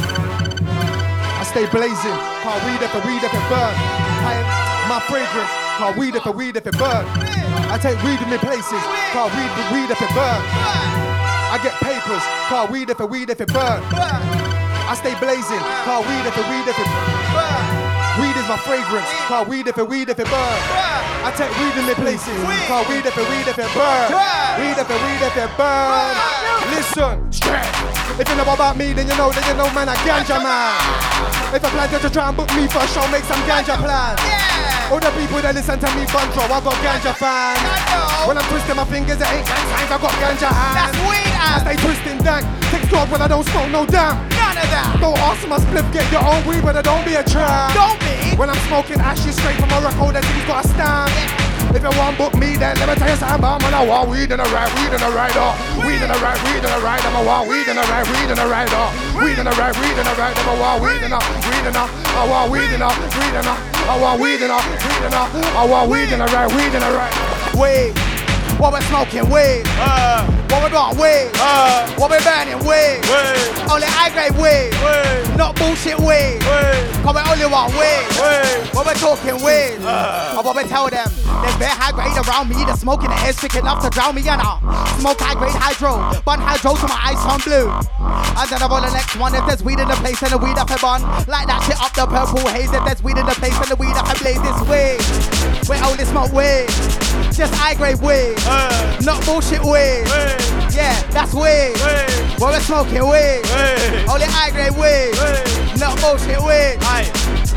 [0.00, 2.18] I stay blazing.
[2.42, 3.74] Can't weed if I weed if it burn.
[4.24, 7.06] I, my fragrance Call weed if it weed if it burn.
[7.70, 8.82] I take weed in me places.
[9.12, 10.42] Call weed with weed if it burn.
[11.54, 12.24] I get papers.
[12.48, 13.80] Call weed if it weed if it burn.
[13.94, 15.62] I stay blazing.
[15.86, 16.88] Call weed if it weed if it
[17.74, 17.77] is
[18.48, 19.12] my fragrance.
[19.28, 20.58] Call weed if it weed if it burn.
[21.20, 22.32] I take weed in me places.
[22.64, 24.08] Call weed if it weed if it burn.
[24.56, 26.16] Weed if it weed if it burn.
[26.72, 27.28] Listen.
[28.16, 30.80] If you know about me, then you know, then you know, man, I ganja man.
[31.52, 34.16] If I plan to try and book me for a show, make some ganja plans.
[34.88, 37.60] All the people that listen to me, Buncho, I got ganja fans.
[38.24, 40.72] When I'm twisting my fingers, it ain't gang signs, I got ganja hands.
[40.72, 42.44] That's weed, I stay twisting dank.
[42.70, 44.18] Take talk when I don't smoke no damn.
[44.34, 44.98] None of that.
[45.00, 47.74] Don't ask my split, get your own weed, but I don't be a tramp.
[47.74, 48.36] Don't be.
[48.36, 51.48] When I'm smoking ashes straight from a record, that he's got a stamp.
[51.68, 53.74] If you want book me, then let me tell you something about man.
[53.76, 55.52] I want weed in the right, weed in the right, oh.
[55.84, 57.02] Weed in the right, weed in the right.
[57.04, 58.88] I'm a want weed in the right, weed in the right, oh.
[59.20, 60.32] Weed in the right, weed in the right.
[60.32, 61.84] I'm a want weed in the, weed in the.
[61.84, 63.54] I want weed in the, weed in the.
[63.84, 65.22] I want weed in the, weed in the.
[65.54, 67.14] I want weed in the right, weed in the right.
[67.52, 68.07] Weed.
[68.58, 69.62] What we're smoking, weed.
[69.78, 71.30] Uh, what we're doing, weed.
[71.38, 72.98] Uh, what we're burning, weed.
[73.06, 73.70] weed.
[73.70, 74.74] Only high grade weed.
[74.82, 75.38] weed.
[75.38, 76.42] Not bullshit weed.
[76.42, 76.82] weed.
[77.06, 78.02] Cause we only want weed.
[78.18, 78.74] weed.
[78.74, 79.78] What we're talking weed.
[79.86, 80.34] Uh.
[80.34, 81.06] Or what we tell them.
[81.06, 82.58] There's bare high grade around me.
[82.66, 84.58] The smoke in the enough to drown me, you know.
[84.98, 86.18] Smoke high grade hydro.
[86.26, 87.70] Bun hydro to my eyes turn blue.
[87.70, 89.38] And then I'm on the next one.
[89.38, 91.06] If there's weed in the place, then the weed up a bun.
[91.30, 92.74] Like that shit up the purple haze.
[92.74, 94.42] If there's weed in the place, then the weed up a blaze.
[94.42, 94.98] This way.
[95.70, 96.66] We only smoke weed.
[97.30, 98.34] Just high grade weed.
[98.48, 98.98] Uh.
[99.02, 100.04] Not bullshit weed.
[100.04, 100.74] weed.
[100.74, 101.74] Yeah, that's weed.
[101.84, 102.40] weed.
[102.40, 103.42] What we're smoking weed.
[103.44, 104.08] weed.
[104.08, 105.12] Only high grade weed.
[105.12, 105.80] weed.
[105.80, 106.78] Not bullshit weed.
[106.82, 107.47] Aye.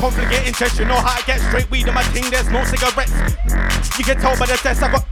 [0.00, 3.12] Conflict interest, you know how I get straight weed in my thing, there's no cigarettes.
[4.00, 5.04] You can tell by the test I got.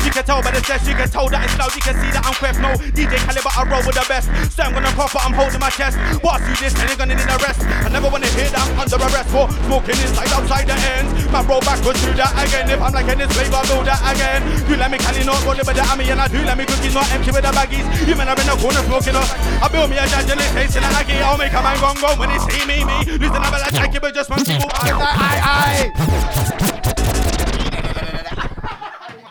[0.00, 2.08] You can tell by the test, you can tell that it's loud, you can see
[2.08, 2.56] that I'm quiff.
[2.56, 4.32] No, DJ Caliber, I roll with the best.
[4.56, 6.00] So I'm gonna cough, but I'm holding my chest.
[6.24, 7.60] Boss, you this, and you're gonna need a rest.
[7.84, 11.12] I never wanna hear that I'm under arrest for smoking inside, outside the ends.
[11.28, 12.64] My roll backwards, do that again.
[12.72, 14.40] If I'm like in this flavor, I do that again.
[14.72, 16.96] You let me Cali not roll with the army, and I do let me cookies
[16.96, 17.84] not empty with the baggies.
[18.08, 19.28] You men are in the corner smoking up.
[19.60, 21.12] I build me a judge and it's tasting like.
[21.20, 23.20] I'll make a man go go when they see me, me.
[23.20, 24.70] Listen, I'm like, I it just one people.
[24.72, 24.92] Aye,
[25.26, 25.90] aye, aye.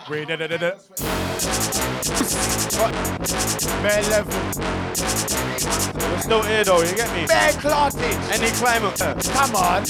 [0.09, 0.71] Wait, da, da, da, da.
[3.84, 4.34] Bare level.
[6.09, 7.26] We're still here though, you get me?
[7.27, 8.17] Bare clottage.
[8.31, 9.01] Any climate.
[9.01, 9.84] uh, Come on.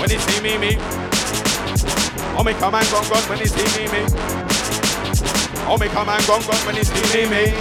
[0.00, 0.76] When they see me, me.
[2.38, 4.06] Oh, make a man gone gone when they see me, me.
[5.68, 7.52] Oh, make a man gone gone when they see me, me.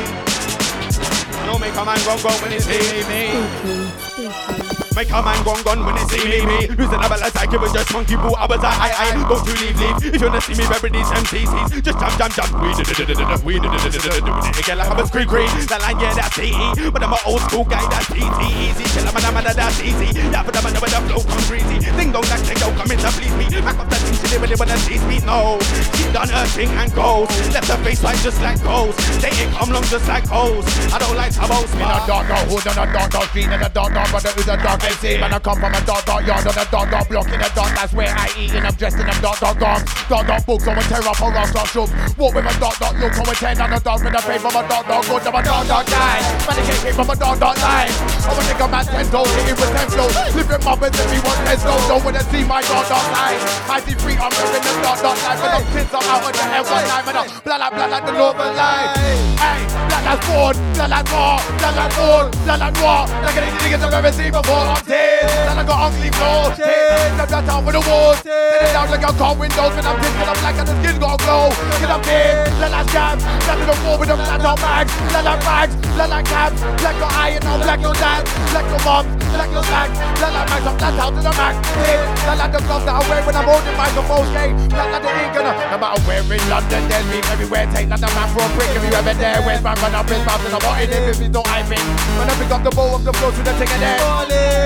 [1.49, 4.90] Oh, make a man gone gone when they see me.
[4.95, 6.68] Make a man gone gone when they see me, me.
[6.76, 8.35] Losing a balance, I give it just monkey boo.
[8.35, 10.15] I was like, I, I, don't you leave, leave.
[10.15, 11.80] If you wanna see me, bury these MCCs.
[11.80, 12.51] Just jump, jump, jump.
[12.59, 14.43] We did it, did it, did it, we did it, did it, did it, doing
[14.43, 15.47] it again like I'm a screen green.
[15.72, 16.91] That line, yeah, that's EE.
[16.91, 18.84] But I'm an old school guy, that's easy, easy.
[18.91, 20.11] Chill, I'm a man, that's easy.
[20.27, 21.77] That for the man, when the flow comes breezy.
[21.95, 23.45] Ding dong, that thing don't come in to please me.
[23.63, 25.55] Back up that thing, she didn't really wanna tease me, no.
[25.95, 27.31] She done her thing and goes.
[27.55, 28.91] Left her face like just like goes.
[29.23, 30.68] They ain't come long just like hoes.
[30.91, 33.63] I don't like tabos, In a dark, dark hood, in a dark, dark street, in
[33.63, 35.18] a dark, dark brother who's a dark MC.
[35.18, 37.49] Man, I come from a dark, dark yard, on a dark, dark block, in a
[37.53, 39.82] dark, that's where I eat, and I'm dressed in a dark, dark garb.
[40.10, 41.91] Dark, dark books, I'm a terror for rock, dark shoes.
[42.18, 44.41] Walk with a dark, dark look, I'm a ten, and a dark with a face
[44.41, 46.18] from a dark, dark good, I'm a dark, dark guy.
[46.48, 47.94] Man, I came from a dark, dark line.
[48.26, 50.16] I'm a nigga, man, ten toes, hitting with ten flows.
[50.34, 53.40] Living mothers, if you want let's go, don't wanna see my dark, dark line.
[53.70, 56.34] I see free, I'm living the dark, dark life, and I'm kids, I'm out of
[56.34, 58.90] the hell one time, and I'm blah, blah, blah, like the northern line.
[59.38, 63.02] Hey, blah, like Ford, blah, like War, blah, like Ford, blah, like War.
[63.22, 65.27] Like any niggas I've ever seen before, I'm dead.
[65.27, 66.11] Blah, like got ugly
[66.56, 67.11] dead.
[67.31, 68.64] I'm down with the walls, dead.
[68.64, 71.19] it down like a car windows, when I'm pissed, I'm black and the skin got
[71.23, 71.52] glow.
[71.52, 75.22] Cause I'm dead, blah, like jam, blah, to the with them flat top bags, blah,
[75.23, 78.22] like bags, blah, like cabs, black your eye and now black your dad,
[78.52, 79.89] black your mom, black your back,
[80.19, 81.99] blah, like max, I'm flat out to the max, dead.
[82.22, 85.11] Blah, like the gloves that I wear when I'm holding microphones, gay, blah, like the
[85.19, 88.49] ink no matter where in London, there's beef everywhere, take like the man for a
[88.76, 91.19] if you ever there, where's my run up his mouth I'm not in it, if
[91.19, 91.80] he's don't hype it.
[92.19, 94.60] When I pick up the bowl of the flow to the ticket there, DJs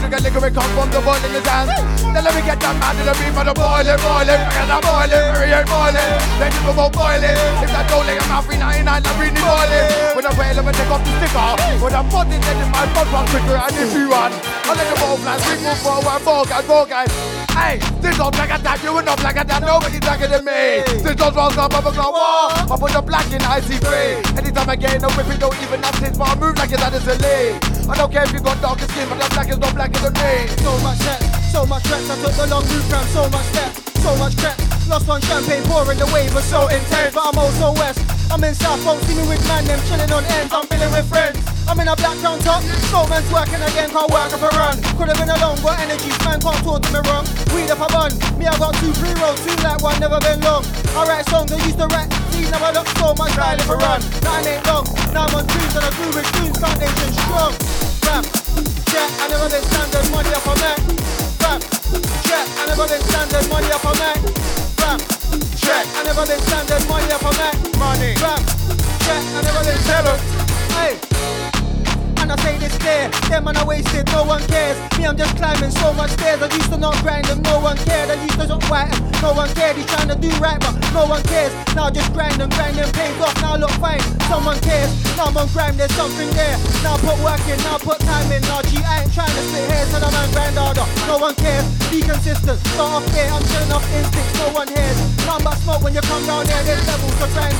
[0.00, 1.00] to get liquor, it come from the
[1.44, 1.70] hands.
[2.10, 6.10] Let me get that man the the boiling, boiling, because I'm boiling, very boiling.
[6.36, 9.88] Then you go boiling, if that don't a mouth in 99, I'm really boiling.
[10.16, 13.08] When I wail, I take off the sticker, when I'm putting it in my butt
[13.14, 14.32] run quicker, and if you run,
[14.66, 17.10] I'll let the ball fly, we move forward, more guys, more guys.
[17.54, 20.84] Hey, this don't attack, you will not black attack, nobody blacker than me.
[21.02, 22.52] This don't up, I'm a war.
[22.52, 24.38] I put the black in IC3.
[24.38, 26.82] Anytime I get in a whip, it don't even have but I move like it's
[26.82, 27.56] out of silly.
[27.88, 30.14] I don't care if you got darker skin, but the black is not blacker than
[30.20, 30.46] me.
[30.60, 31.20] So much set,
[31.50, 32.10] so much threats.
[32.12, 33.72] I took the long route from so much step,
[34.04, 34.56] so much crap.
[34.88, 38.04] Lost on champagne, pouring the wave was so intense, but I'm also west.
[38.30, 40.52] I'm in South, won't see me with man, them chilling on ends.
[40.52, 41.38] I'm feeling with friends.
[41.66, 42.62] I'm in a black crown top.
[42.90, 44.76] Snowman's working again, can't work if I run.
[44.98, 47.24] Could have been alone, got energy, man can't talk to me wrong.
[47.54, 50.42] Weed up a bun, me I got two pre rolls, two like one, never been
[50.42, 50.66] long.
[50.98, 53.76] I write songs, I used to write, see, never look so much style if I
[53.78, 54.00] run.
[54.26, 54.84] Nine ain't long,
[55.14, 57.89] now I'm on tunes and I do with tunes, foundation strong.
[58.06, 58.24] Rap,
[58.86, 60.78] check, I never been standard, money up on that.
[61.42, 61.60] Rap,
[62.24, 64.16] check, I never been standard, money up on that.
[64.80, 65.00] Rap,
[65.56, 67.54] check, I never been standard, money up on that.
[67.78, 68.40] Money, rap,
[69.04, 70.20] check, I never been standard.
[70.76, 71.59] Hey.
[72.30, 74.78] And I say this clear, them man are wasted, no one cares.
[74.94, 76.40] Me, I'm just climbing so much stairs.
[76.40, 78.06] I used to not grind and no one cared.
[78.06, 79.74] I used to not white and no one cared.
[79.74, 81.50] He's trying to do right, but no one cares.
[81.74, 83.34] Now I just grind and grind and pays off.
[83.42, 83.98] Now I look fine,
[84.30, 84.94] someone cares.
[85.18, 86.54] Now I'm on grime, there's something there.
[86.86, 88.42] Now put work in, now put time in.
[88.46, 90.86] Now G, I ain't trying to sit here, tell a man grind harder.
[91.10, 92.62] No one cares, be consistent.
[92.78, 94.98] Start off there, I'm chilling off instincts, no one hears.
[95.26, 97.58] None but smoke when you come down there, there's levels to grind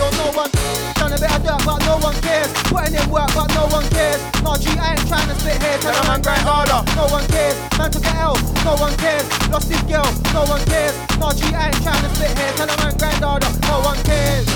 [2.70, 4.22] Putting in work, but no one cares.
[4.46, 6.86] No G, I ain't trying to sit here, tell a man grind harder.
[6.94, 9.26] No one cares, man took a L, no one cares.
[9.50, 10.94] Lost his girl, no one cares.
[11.18, 13.50] No G, I ain't trying to sit here, tell a man grind harder.
[13.66, 14.46] No one cares.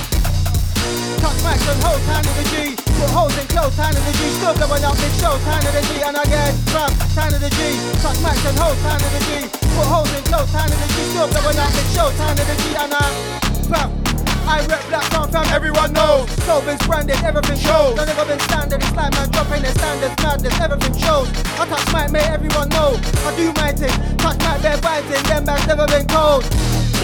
[1.19, 2.78] Touch mics and hold time to the G.
[2.78, 4.31] Put holes in clothes, time to the G.
[4.39, 6.07] Still blowing up big shows, time to the G.
[6.07, 7.82] And again, fam, time to the G.
[7.99, 9.51] Touch mics and hold time to the G.
[9.74, 10.97] Put holes in clothes, time to the G.
[11.11, 12.78] Still blowing up big shows, time to the G.
[12.78, 13.11] And I,
[13.66, 14.03] fam.
[14.47, 16.31] I rep black town fam, everyone knows.
[16.45, 17.99] So been branded, everything shows.
[17.99, 21.29] I've never been standard, it's like man dropping their standards, madness, everything shows.
[21.59, 22.97] I touch mic, make everyone know.
[23.25, 26.45] I do my thing, touch mic, they're biting, them bags never been cold.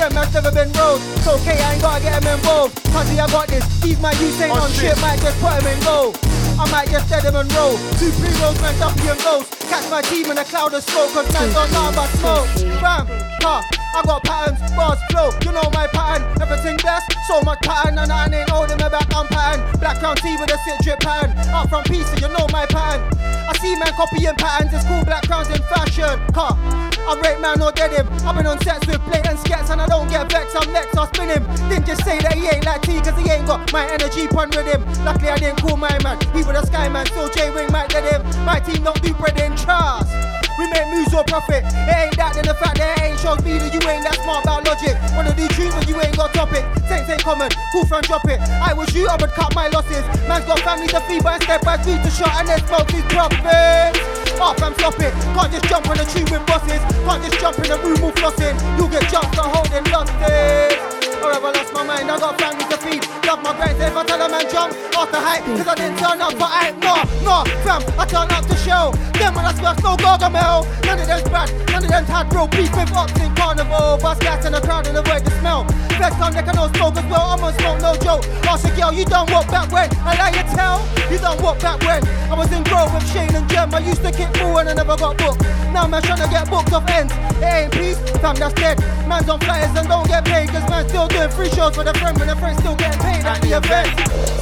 [0.00, 1.02] Them man's never been rolled.
[1.16, 2.72] It's okay, I ain't gotta get them involved.
[2.92, 3.64] Cause I got this.
[3.82, 4.96] These my youth ain't oh, On on shit.
[5.00, 6.14] might just put them in goal.
[6.58, 7.76] I might just dead them and roll.
[8.00, 9.52] Two pre rolls, man, dumpy and ghost.
[9.68, 12.48] Catch my team in a cloud of smoke, cause man don't know about smoke.
[12.80, 13.06] Bam,
[13.44, 13.79] ha.
[13.94, 16.22] I got patterns, bars, flow, you know my pattern.
[16.40, 19.60] Everything best, so much pattern, and I ain't holding my back, I'm pattern.
[19.78, 21.36] Black crown tee with a sit drip pattern.
[21.52, 23.02] Up from pizza, you know my pattern.
[23.20, 26.18] I see man copying patterns, it's cool black crowns in fashion.
[26.34, 26.89] Ha.
[27.06, 28.06] I rate man or dead him.
[28.26, 30.56] I've been on sets with blatant skets and I don't get vexed.
[30.56, 31.44] I'm next, I'll spin him.
[31.68, 34.50] Didn't just say that he ain't like T cause he ain't got my energy pun
[34.50, 34.84] with him.
[35.04, 36.18] Luckily I didn't call my man.
[36.32, 38.22] He was a sky man, so J Wing might get him.
[38.44, 40.12] My team don't do bread in trust.
[40.58, 41.64] We make moves or profit.
[41.64, 44.20] It ain't that, then the fact that it ain't shows me that you ain't that
[44.20, 44.92] smart about logic.
[45.16, 46.64] Wanna do when you ain't got topic.
[46.88, 48.40] Saints ain't common, cool front drop it.
[48.40, 50.04] I was you, I would cut my losses.
[50.28, 53.04] Man's got family to feed, but step by beat to shot and then smoke his
[53.08, 53.98] profits.
[54.40, 55.12] Off and flop it.
[55.36, 56.80] Can't just jump on a tree with bosses.
[57.04, 58.56] Can't just jump in a room all flossing.
[58.78, 60.76] You'll get jumped for holding losses.
[61.20, 62.10] Alright, well, lost my mind.
[62.10, 63.04] I got family to feed.
[63.26, 63.78] Love my brains.
[63.80, 66.48] If I tell a man jump off the height, cause I didn't turn up, but
[66.48, 67.84] I ain't no, no, fam.
[68.00, 68.90] I turn up to show.
[69.20, 70.64] Them when I smash no gargamel.
[70.88, 71.52] None of them's bad.
[71.68, 73.98] None of them had real beef with ox in carnival.
[74.00, 75.64] Bust gas in the crowd and avoid the smell.
[76.00, 77.36] Best time they can no smoke as well.
[77.36, 78.24] I'm on smoke, no joke.
[78.48, 79.92] Ask a girl, you done walk back when?
[80.00, 80.80] I lie you tell.
[81.12, 82.00] You done walk back when?
[82.32, 83.74] I was in Grove with Shane and Jem.
[83.74, 85.44] I used to kick ball and I never got booked.
[85.72, 87.12] Now man trying to get booked off ends.
[87.38, 88.78] It ain't peace, fam, that's dead.
[89.06, 90.50] Man's on flyers and don't get paid.
[90.50, 93.24] Cause man still doing free shows for the friend when the friend's still getting paid
[93.24, 93.88] at the event.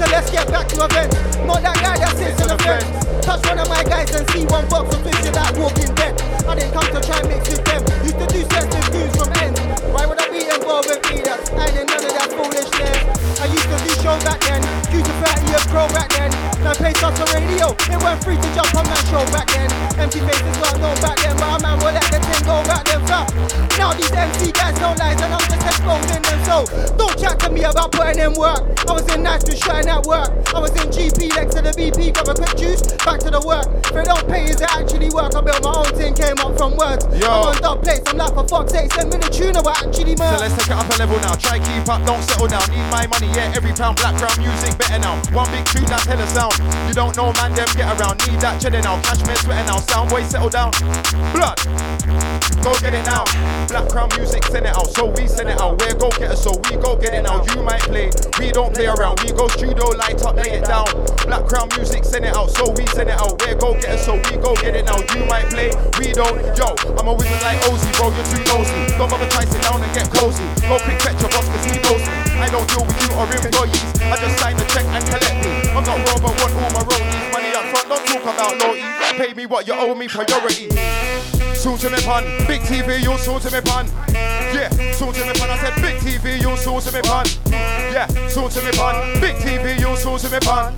[0.00, 1.16] So let's get back to events.
[1.44, 2.84] Not that guy that sits on the fence.
[3.24, 6.16] Touch one of my guys and see one box of fish like walking dead.
[6.48, 7.84] I didn't come to try and mix with them.
[8.00, 9.60] Used to do sets with dudes from ends.
[9.92, 11.50] Why would I be involved with peanuts?
[11.52, 12.77] I ain't in none of that foolishness.
[13.38, 14.62] I used to do shows back then.
[14.90, 16.30] Used to 30 years pro back then.
[16.64, 17.70] Now pay for radio.
[17.86, 19.70] It weren't free to jump on that show back then.
[19.94, 22.82] Empty faces weren't known back then, but a man will let the thing go back
[22.90, 22.98] then.
[23.06, 23.30] Fam.
[23.78, 26.40] Now these MC guys don't lies and I'm just exposing them.
[26.42, 26.66] So
[26.98, 28.66] don't chat to me about putting in work.
[28.88, 30.34] I was in nights to shine at work.
[30.54, 33.38] I was in GP next to the BP, got a quick juice, back to the
[33.44, 33.68] work.
[33.84, 35.36] If it don't pay, is it actually work?
[35.36, 37.04] I built my own thing, came up from words.
[37.14, 37.28] Yo.
[37.28, 40.16] I'm on dub plates, I'm like for fuck's sake, send me the tuna, what actually
[40.16, 41.36] So let's take it up a level now.
[41.36, 42.64] Try keep up, don't settle down.
[42.72, 43.52] Need my money, yeah.
[43.56, 45.16] Every pound black crown music better now.
[45.32, 46.54] One big tune, that's hella sound.
[46.88, 48.20] You don't know, man, them get around.
[48.26, 49.00] Need that cheddar now.
[49.02, 49.78] Cashmere sweater now.
[49.80, 50.72] Sound boy, settle down.
[51.32, 51.58] Blood.
[52.62, 53.24] Go get it now.
[53.68, 54.90] Black crown music, send it out.
[54.94, 55.80] So we send it out.
[55.80, 57.44] We're go getters, so we go get it now.
[57.54, 59.20] You might play, we don't play around.
[59.22, 60.86] We go studio, light up, lay it down.
[61.26, 62.50] Black crown music, send it out.
[62.50, 63.40] So we send it out.
[63.42, 64.98] We're go getters, so we go get it now.
[65.14, 66.38] You might play, we don't.
[66.56, 68.10] Yo, I'm a wizard like Ozzy, bro.
[68.10, 68.98] You're too nosy.
[68.98, 70.44] Don't bother try sit down and get cozy.
[70.66, 72.27] Go pick fetch your boss, cause he me.
[72.40, 73.82] I don't deal with you or employees.
[74.00, 75.68] I just sign the check and collect it.
[75.74, 77.47] I'm not Robert, want all my roadies.
[77.86, 78.74] Front, don't talk about low
[79.16, 80.68] Pay me what you owe me, priority.
[81.54, 83.86] Soon to me pun, big TV, you soon to me pun.
[84.54, 85.50] Yeah, soon to me pun.
[85.50, 87.26] I said big TV, you soon to me pun.
[87.90, 90.74] Yeah, soon to me pun, big TV, you soon to me pun.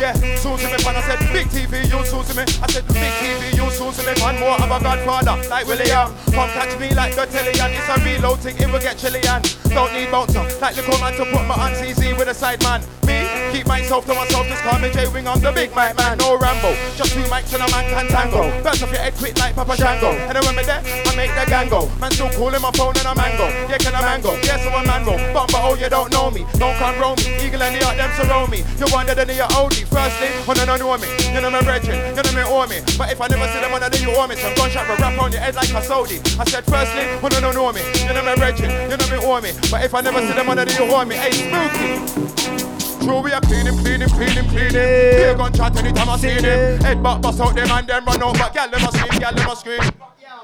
[0.00, 0.96] Yeah, soon to me pun.
[0.96, 2.42] I said big TV, you soon to me.
[2.42, 4.38] I said big TV, you soon to me pun.
[4.40, 6.10] More of a godfather, like William.
[6.34, 7.70] Come catch me like the Tillian.
[7.70, 9.42] It's a reload it will get Chilean.
[9.70, 12.80] Don't need bouncer, like the man to put my on CZ with a side man.
[13.06, 13.25] Me,
[13.56, 16.36] Keep myself to myself, just call me J Wing, I'm the big mic man, no
[16.36, 16.76] Rambo.
[16.92, 18.52] Just two mics and a man can tango.
[18.60, 20.12] Burst off your head quick like Papa Shango.
[20.12, 21.88] And then when me there, I make the gang go.
[21.96, 23.48] Man still calling my phone and a mango.
[23.64, 24.36] Yeah, can a mango?
[24.44, 25.16] Yes, I'm a mango.
[25.32, 26.44] But, but oh, you don't know me.
[26.60, 27.32] Don't come roll me.
[27.40, 28.60] Eagle and the art, them surround me.
[28.76, 29.88] You wonder than the OD.
[29.88, 31.08] Firstly, when I don't know me.
[31.32, 32.84] You know me brethren, you know me owe me.
[33.00, 34.36] But if I never see them on the you owe me.
[34.36, 36.20] Some gunshot will rap on your head like a Saudi.
[36.36, 37.80] I said firstly, when I don't know me.
[38.04, 39.56] You know me brethren, you know me owe me.
[39.72, 41.16] But if I never see them on the you owe me.
[41.16, 42.65] Hey, spooky.
[43.06, 44.72] True, we are clean him, clean him, clean him, clean him.
[44.72, 46.42] Be a gunshot anytime I see him.
[46.80, 48.36] Head back, bust out them and them run out.
[48.36, 49.80] But gal, them a scream, gal, them a scream.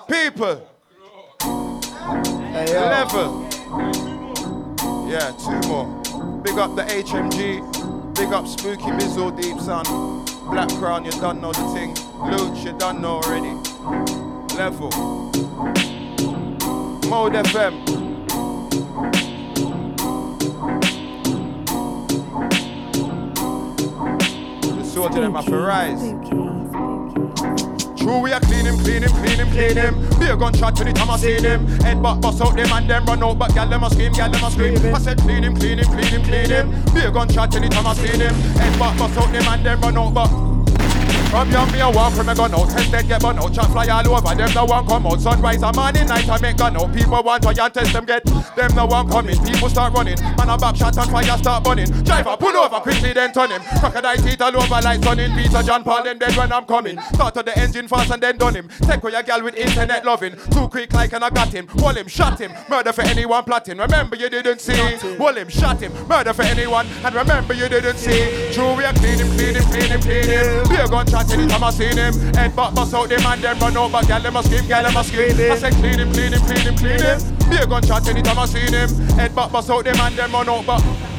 [0.07, 0.63] People.
[2.55, 3.49] Level.
[5.11, 5.89] Yeah, two more.
[6.45, 7.61] Big up the HMG.
[8.15, 9.85] Big up Spooky Bizzle, Deep Sun.
[10.49, 11.95] Black Crown, you done know the thing.
[11.95, 13.55] Luch, you done know already.
[14.55, 14.91] Level.
[17.11, 17.83] Mode FM.
[24.93, 26.01] Sword to them have to rise.
[27.99, 29.95] True, we are clean him, clean him, clean him, clean him.
[30.19, 31.67] Be a gunshot to the time I seen him.
[31.81, 34.31] Head back, bust out them and them run out, but gal them a scream, gal
[34.31, 34.95] them a scream.
[34.95, 36.71] I said clean him, clean him, clean him, clean him.
[36.93, 38.35] Be a gunshot to the time I seen him.
[38.35, 40.62] Head back, bust out them and them run out, but.
[41.33, 43.65] From young me a walk from a gun out, test dead get burn out, chat
[43.73, 45.19] fly all over, them the one come out.
[45.19, 46.93] Sunrise a morning, night I make gun out.
[46.93, 49.43] People want to and test them get, them the one coming.
[49.43, 51.89] People start running, man a back shot and fire start burning.
[52.05, 53.63] Driver pull over quickly then turn him.
[53.81, 55.33] Crocodile teeth all over like sunning.
[55.35, 57.01] Peter John Paul them dead when I'm coming.
[57.15, 58.69] Start to the engine fast and then done him.
[58.83, 60.37] Take away your gal with internet loving.
[60.51, 61.67] Too quick like and I got him.
[61.77, 62.53] Wall him, shot him.
[62.69, 63.79] Murder for anyone plotting.
[63.79, 64.99] Remember you didn't see.
[65.17, 65.95] Wall him, shot him.
[66.07, 66.87] Murder for anyone.
[67.03, 68.53] And remember you didn't see.
[68.53, 70.69] True we are clean him, clean him, clean him, clean him.
[70.69, 72.15] Be a gunshot anytime I seen him.
[72.35, 73.93] Head back bust out them and them run.
[73.93, 75.53] But gal them a scream, gal them a scream.
[75.53, 77.19] I said clean him, clean him, clean him, clean him.
[77.51, 78.89] Be a gunshot anytime I seen him.
[79.17, 81.12] Head back bust out them and them run out.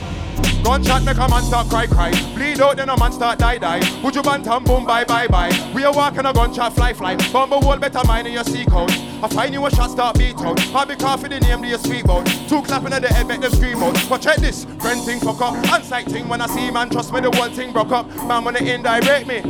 [0.64, 2.11] Gunshot make a man start cry cry.
[2.35, 3.81] Bleed out then a man start die die.
[4.02, 5.52] Would you bantam boom bye bye bye.
[5.76, 7.15] We are walking a gunshot fly fly.
[7.34, 8.91] Bumble wall better mind in your sea code.
[9.22, 10.60] I find you a shot start beat out.
[10.73, 12.26] I be coffee the name to your sweet boat.
[12.48, 13.98] Two clapping at the head make them scream out.
[14.10, 15.53] But check this, friend thing fuck up.
[15.65, 18.07] Unsight thing when I see man trust me the one thing broke up.
[18.27, 19.41] Man they indirect me.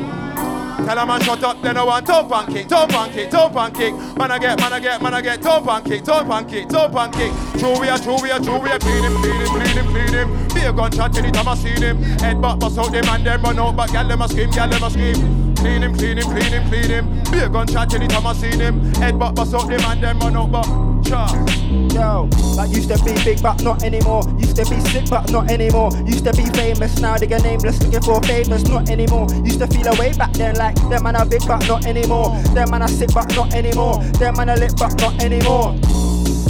[0.86, 3.94] Tell a man shut up, then I want toe pancake, toe pancake, toe pancake.
[4.18, 7.32] Man I get, man I get, man I get toe pancake, toe pancake, toe pancake.
[7.60, 8.80] True we are, true we are, true we are.
[8.80, 10.48] Clean him, clean him, clean him, clean him.
[10.54, 12.02] Be a gunshot anytime I seen him.
[12.20, 14.70] Head back, bust out them and them run out, but gal them a scream, gal
[14.70, 15.56] them a scream.
[15.56, 17.24] Clean him, clean him, clean him, clean him.
[17.32, 18.94] Be a gunshot anytime I seen him.
[18.96, 20.94] Head back, bust out them and them run out, but.
[21.14, 24.24] Yo, like used to be big but not anymore.
[24.40, 25.92] Used to be sick but not anymore.
[26.08, 29.28] Used to be famous, now they get nameless, looking for famous, not anymore.
[29.44, 32.30] Used to feel away back then like them man a big but not anymore.
[32.54, 34.04] Them man a sick but not anymore.
[34.20, 35.76] Them man a lit but not anymore.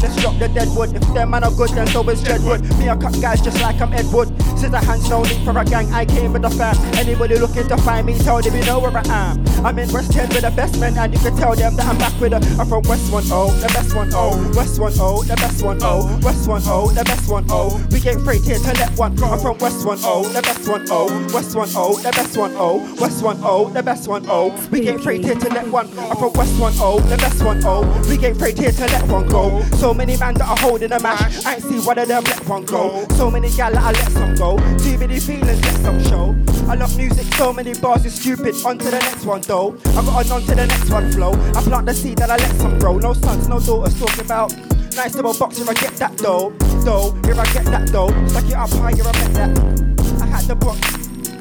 [0.03, 0.93] Let's drop the dead wood.
[0.93, 2.59] If them man are good, then so is Jedwood.
[2.77, 4.27] Me, I cut guys just like I'm Ed Wood.
[4.59, 5.91] Scissor hands, no need for a gang.
[5.93, 6.75] I came with the fam.
[6.95, 9.65] Anybody looking to find me, tell them you know where I am.
[9.65, 11.97] I'm in West End with the best men, and you can tell them that I'm
[11.97, 12.37] back with a.
[12.59, 15.79] I'm from West One Oh, the best one Oh, West One Oh, the best one
[15.81, 17.81] Oh, West One Oh, the best one Oh.
[17.89, 19.15] We get freight here to let one.
[19.15, 19.25] go.
[19.27, 22.51] I'm from West One Oh, the best one Oh, West One Oh, the best one
[22.57, 24.51] Oh, West One Oh, the best one Oh.
[24.69, 25.89] We get freight here to let one.
[25.95, 26.01] go.
[26.09, 27.83] I'm from West One Oh, the best one Oh.
[28.09, 29.61] We get freight here to let one go.
[29.79, 31.45] So many man that are holding a mash.
[31.45, 33.05] I ain't see one of them let one go.
[33.15, 34.57] So many gal that I let some go.
[34.77, 36.35] Too many feelings, let some show.
[36.69, 38.55] I love music, so many bars is stupid.
[38.65, 39.77] On to the next one though.
[39.85, 41.33] I got on, on to the next one flow.
[41.33, 42.97] I plant the seed that I let some grow.
[42.97, 44.55] No sons, no daughters talking about.
[44.95, 46.51] Nice little box if I get that though.
[46.83, 48.09] Though, if I get that though.
[48.27, 50.21] Stack it up higher, I bet that.
[50.21, 50.79] I had the box.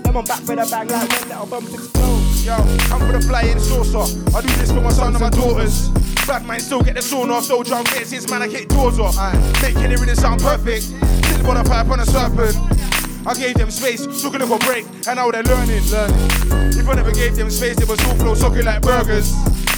[0.03, 2.23] Them on back with a bang like when little bums explode.
[2.45, 4.37] Yo, I'm for the flying saucer.
[4.37, 5.91] I do this for my son and my daughters.
[6.27, 8.99] Bad man still get the sawn off, so drunk, drum faces, man, I kick doors
[8.99, 9.17] off.
[9.61, 10.93] Making it really sound perfect.
[11.45, 12.57] On a pipe on a serpent.
[13.27, 16.17] I gave them space, took a little break, and now they're learning, learning.
[16.79, 19.33] If I never gave them space, they were all flow sucking like burgers.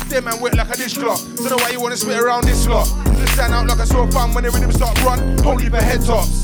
[0.09, 1.25] Them man wet like a dishcloth.
[1.37, 2.87] Don't know why you wanna spit around this lot.
[3.05, 5.37] Just stand out like a sore fun when the rhythm start run.
[5.37, 6.43] Don't leave a head tops.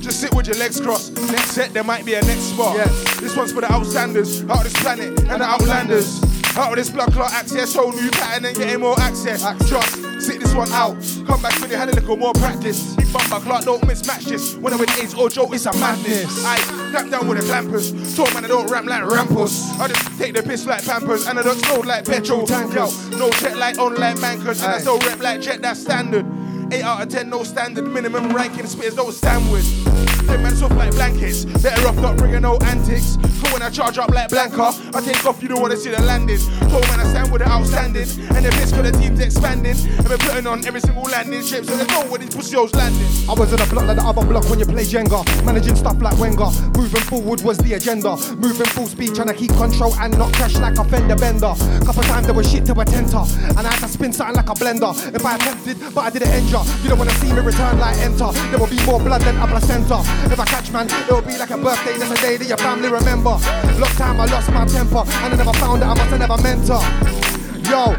[0.00, 1.16] Just sit with your legs crossed.
[1.16, 2.76] Next set, there might be a next spot.
[3.20, 6.20] This one's for the outstanders, out of this planet, and the outlanders.
[6.58, 9.42] Out of this blood clot access, whole new pattern and getting more access.
[9.68, 10.96] Just sit this one out.
[11.24, 12.96] Come back when you had a little more practice.
[12.96, 14.56] Big bumper clock, don't mismatch this.
[14.56, 16.44] When I'm with AIDS or Joe, it's a madness.
[16.44, 16.56] I
[16.90, 18.16] clap down with the clampers.
[18.16, 19.70] Told man I don't ram like rampers.
[19.78, 23.08] I just take the piss like pampers and I don't slow like petrol tankers.
[23.10, 26.26] No jet like on like mankers and I still rep like jet, that's standard.
[26.72, 27.86] 8 out of 10, no standard.
[27.86, 30.07] Minimum ranking, spitters don't stand with.
[30.28, 31.44] Them man soft like blankets.
[31.44, 33.16] Better off not bringing no antics.
[33.16, 36.02] Cause when I charge up like Blanca, I take off, you don't wanna see the
[36.02, 36.38] landing.
[36.68, 38.08] Told man I stand with the outstanding.
[38.36, 39.76] And the risk of the team's expanding.
[39.98, 43.08] And we're putting on every single landing strip, so they know where these pussies landing.
[43.28, 45.24] I was in a block like the other block when you play Jenga.
[45.44, 46.50] Managing stuff like Wenger.
[46.76, 48.16] Moving forward was the agenda.
[48.36, 51.54] Moving full speed, trying to keep control and not crash like a fender bender.
[51.84, 53.24] Couple times there was shit to attend to.
[53.56, 54.92] And I had to spin something like a blender.
[55.14, 56.60] If I attempted, but I didn't enter.
[56.82, 58.30] You don't wanna see me return like enter.
[58.50, 60.04] There will be more blood than a placenta.
[60.26, 61.96] If I catch man, it will be like a birthday.
[61.98, 63.30] That's a day that your family remember.
[63.78, 65.04] Lost time, I lost my temper.
[65.22, 67.27] And I never found it, I must have never meant her.
[67.68, 67.92] Yo,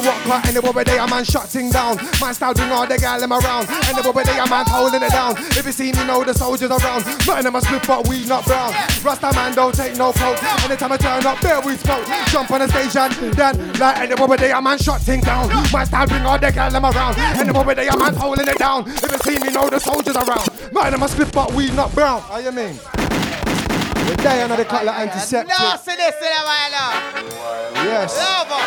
[0.00, 1.96] what cut and the way they a man shut thing down.
[2.20, 3.68] Man style bring all the gal them around.
[3.70, 5.36] And the way they a man holding it down.
[5.54, 7.06] If you see me know the soldiers around.
[7.26, 8.74] Nothing them a split but we not brown.
[9.02, 10.42] Rasta man don't take no coke.
[10.64, 12.04] Anytime I turn up, there we smoke.
[12.34, 15.20] Jump on the stage and then like and the way they a man shut thing
[15.20, 15.48] down.
[15.72, 17.16] Man style bring all the gal them around.
[17.18, 18.88] And the way they a man holding it down.
[18.88, 20.48] If you see me know the soldiers around.
[20.72, 22.22] Man them a split but we not brown.
[22.22, 22.78] How you mean?
[24.16, 25.54] Day under the cutlet antiseptic.
[25.58, 27.84] No, see this, see that, man.
[27.86, 28.16] Yes.
[28.18, 28.62] Lover.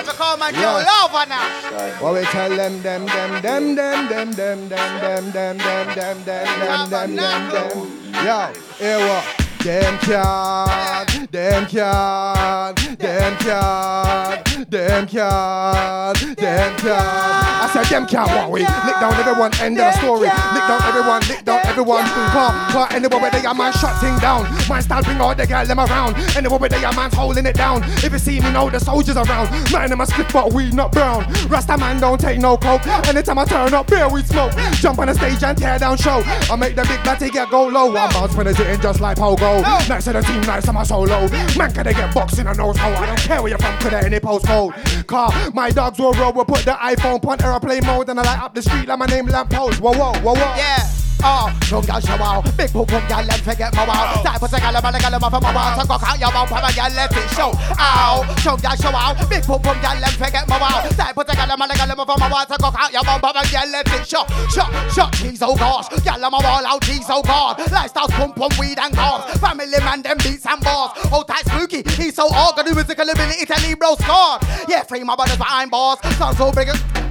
[0.00, 0.86] If I call my Yes.
[0.86, 2.02] Lover now.
[2.02, 5.94] What we tell them, them, them, them, them, them, them, them, them, them, them, them,
[5.94, 8.24] them, them, them, them, them.
[8.24, 9.47] Yo, here what?
[9.64, 17.48] Them can't, them can't, them can't, them can't, them can't.
[17.58, 20.28] I said them can't what we lick down everyone, end of the story.
[20.28, 22.04] Lick down everyone, lick down everyone.
[22.30, 24.44] Car, car, anywhere where they are man shut thing down.
[24.68, 26.14] Man style bring all the girl them around.
[26.36, 27.82] Anywhere where they are man's holding it down.
[28.04, 29.50] If you see me know the soldiers around.
[29.72, 31.26] Man them a split but we not brown.
[31.48, 32.86] Rasta man don't take no coke.
[33.08, 34.52] Anytime I turn up, beer we smoke.
[34.74, 36.22] Jump on the stage and tear down show.
[36.48, 37.86] I make the big batty get go low.
[37.92, 39.47] One bounce when it's hitting just like pogo.
[39.88, 41.28] Nice to the team, nice to my solo.
[41.56, 42.94] Man can they get boxing a nose hole.
[42.94, 45.06] I don't care where you're from, could any postcode.
[45.06, 46.32] Car, my dogs will roll.
[46.32, 49.06] We'll put the iPhone on aeroplane mode and I light up the street like my
[49.06, 49.80] name lamppost.
[49.80, 50.56] Whoa, whoa, whoa, whoa.
[50.56, 51.07] Yeah.
[51.20, 57.42] Oh, show 哦，用有就話，逼抱抱也兩隻嘅冇話，大破世界兩萬兩間兩萬分冇話，新國考有冇排埋嘢兩條數，
[57.78, 63.98] 哦，用有就話，逼抱抱也兩隻嘅冇話，大破世界兩萬兩間兩萬分冇話，新國考有冇排埋嘢兩條數，shot shot 廁所 cost，人兩冇話樓廁所 cost，lifestyle 碰碰 we don't get show out.
[63.98, 63.98] Big poop from y'all, let's forget my wow.
[63.98, 63.98] Type of second, I'm gonna get a mouth of my wow.
[63.98, 64.24] Talk about your mouth, papa, y'all, let it show.
[64.54, 65.86] Shut, shut, cheese, oh gosh.
[66.04, 67.58] Y'all, I'm a wall out, cheese, oh god.
[67.70, 69.24] Lifestyle's pump, pump, weed and cars.
[69.38, 70.68] Family man them beats and bars.
[70.68, 75.36] boss，all tight spooky he's so odd，嗰啲 music ability Billy Italy bro score，yeah free my brothers
[75.38, 76.68] but I'm boss，sound so big。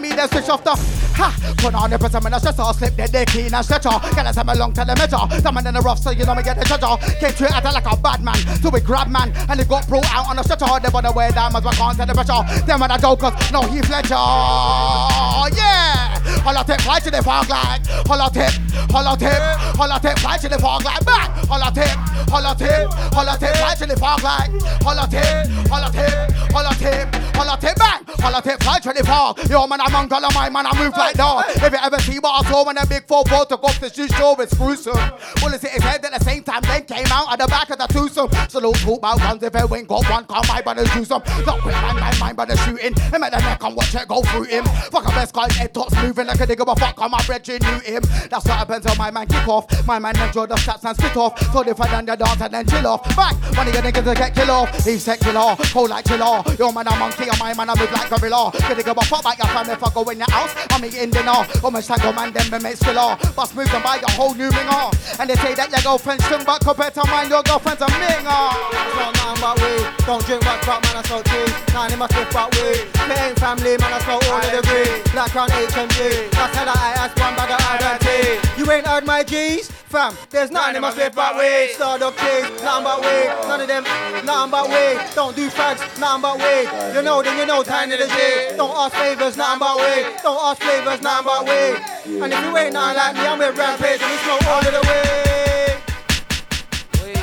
[0.00, 0.74] at me, then switch off the
[1.14, 1.36] ha.
[1.58, 3.90] Put on the pressure, man, I stress off, slip dead, they clean and stretcher.
[3.90, 5.42] Gotta send me long to the measure.
[5.42, 6.96] Someone in the rough, so you know me get the treasure.
[7.20, 9.86] Came to it acting like a bad man, so we grab man, and it got
[9.88, 10.66] brought out on a stretcher.
[10.82, 12.42] They wanna wear diamonds, but can't take the pressure.
[12.66, 13.60] Them are the jokers, no
[13.90, 14.14] Ledger.
[14.14, 16.14] Oh yeah,
[16.46, 17.84] holla tip, fly to the fog like.
[18.06, 18.52] Holla tip,
[18.90, 19.40] holla tip,
[19.74, 21.04] holla tip, fly to the fog like.
[21.04, 21.96] Back, holla tip,
[22.30, 24.50] holla tip, holla tip, fly to the fog like.
[24.82, 29.38] Holla tip, holla tip, holla tip, holla tip, bang, holla tip, fly to the fog.
[29.50, 31.44] Yo man, I'm on color, my man, I move like dog.
[31.48, 33.92] If you ever see what I saw when a big four ball took off the
[33.92, 34.96] shoe show, it's gruesome.
[35.40, 37.78] Bullets hit his head at the same time, then came out at the back of
[37.78, 38.30] the twosome.
[38.48, 41.22] So don't talk about guns if it ain't got one, come my brother shoot some.
[41.46, 42.94] Not quick man, my mind brother shooting.
[42.94, 44.64] Him at the neck and watch it go through him.
[44.64, 47.46] Fuck a best guy, head tops moving like a nigga, but fuck on my bread,
[47.46, 48.02] you knew him.
[48.30, 49.66] That's what happens when my man kick off.
[49.86, 51.38] My man enjoy the stats and spit off.
[51.52, 53.04] So if I done the dance and then chill off.
[53.16, 54.84] Back, one of your niggas to get kill off.
[54.84, 56.42] He's killer, cold like chiller.
[56.58, 58.50] Yo man, I'm monkey, and my man, I move like gorilla.
[58.52, 60.52] Get a go fuck back your family if I go in your house.
[60.70, 61.40] I'm eating dinner.
[61.64, 63.16] Almost like a man, them me mates killer.
[63.34, 64.92] Bust move and buy a whole new ringer.
[65.18, 68.20] And they say that your girlfriend's string, but compared to mine, your girlfriend's a minger.
[68.20, 69.84] It's not nothing but weed.
[70.04, 71.54] Don't drink much, but man, I smoke trees.
[71.72, 72.84] Nine in my slip, but weed.
[72.92, 75.00] It ain't family, man, I smoke all of the green.
[75.16, 76.28] Black on HMG.
[76.36, 78.58] That's how I ask one bag of RNT.
[78.58, 79.72] You ain't heard my G's?
[79.90, 81.74] Fam, there's nothing in my slip but weed.
[81.74, 83.26] Start up cheese, nothing but weed.
[83.50, 83.82] None of them,
[84.24, 85.02] nothing but weed.
[85.16, 86.94] Don't do fags, nothing but weed.
[86.94, 88.56] You know, then you know, tiny the G.
[88.56, 90.06] Don't ask favors, nothing but weed.
[90.22, 91.76] Don't ask flavors, nothing my way.
[92.22, 94.72] And if you ain't nothing like me, I'm with Rampage and we smoke all of
[94.72, 95.69] the way.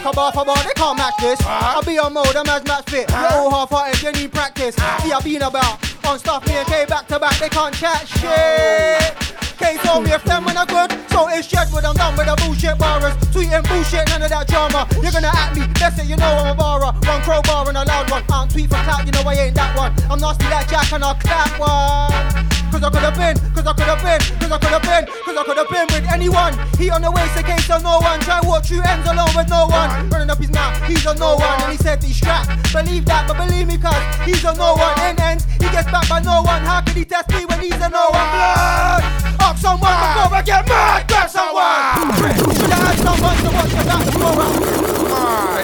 [0.03, 1.39] Come off about, they can't match this.
[1.45, 3.09] I'll be on mode, I'm as match fit.
[3.09, 4.75] You're all half hearted, you need practice.
[4.75, 8.07] See, I've been about on stuff, me and K back to back, they can't chat
[8.07, 9.37] shit.
[9.57, 12.27] K told me if them when are good, so it's shit, but I'm done with
[12.27, 13.13] the bullshit bars.
[13.33, 14.87] Tweeting bullshit, none of that drama.
[15.01, 16.93] You're gonna at me, that's it, you know I'm a barra.
[16.93, 18.23] One crowbar and a loud one.
[18.23, 19.91] I don't tweet for clout, you know I ain't that one.
[20.09, 22.56] I'm nasty like Jack and I'll clap one.
[22.71, 25.03] Cause I could have been, cause I could have been, cause I could have been,
[25.05, 26.53] cause I could have been with anyone.
[26.77, 28.19] He on the waist in case of no one.
[28.21, 29.89] Try walk through ends alone with no one.
[30.09, 31.57] Running up his mouth, he's on no one.
[31.63, 32.49] And he said he's strapped.
[32.73, 34.95] Believe that, but believe me, cause he's on no one.
[35.07, 36.61] In ends, he gets back by no one.
[36.61, 39.03] How could he test me when he's a no one blood.
[39.41, 41.07] Ask someone before I get mad.
[41.07, 42.15] Grab someone.
[42.55, 44.07] Should ah, I have someone to watch your back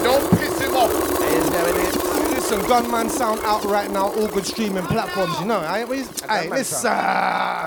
[0.04, 0.33] don't.
[2.54, 5.60] Listen, Gunman sound out right now, all good streaming platforms, you know.
[5.60, 6.88] Hey, hey listen.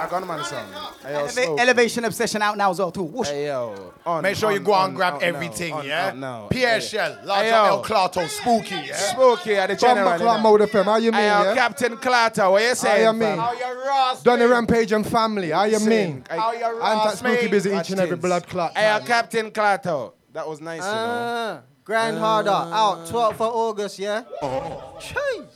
[0.10, 0.74] Gunman sound.
[1.04, 3.04] Hey, yo, Eleva- elevation obsession out now as well too.
[3.04, 3.28] Whoosh.
[3.28, 3.94] Hey, yo.
[4.06, 6.08] On, Make sure you go on, and grab on, everything, on, yeah?
[6.12, 6.48] on, now.
[6.50, 6.80] Pierre Hey.
[6.80, 7.66] Shell, Larger Hey, yo.
[7.66, 8.96] El Clato, Spooky, yeah?
[8.96, 10.12] Spooky at the general.
[10.12, 11.56] Bumba Club Mode FM, how you mean, Hey, yo, yeah?
[11.56, 13.06] Captain Clatter, what you say, How saying?
[13.08, 13.38] you mean?
[13.38, 14.18] fam?
[14.24, 15.90] Donny Rampage and family, how you Sing.
[15.90, 16.24] mean?
[16.30, 18.78] Hey, I'm that spooky busy each and every blood clot.
[18.78, 20.12] Hey, yo, Captain Clatter.
[20.38, 20.92] That was nice, you know.
[20.92, 24.22] Uh, Grand Harder out 12th of August, yeah?
[24.44, 24.96] Oh.
[25.00, 25.48] Jeez.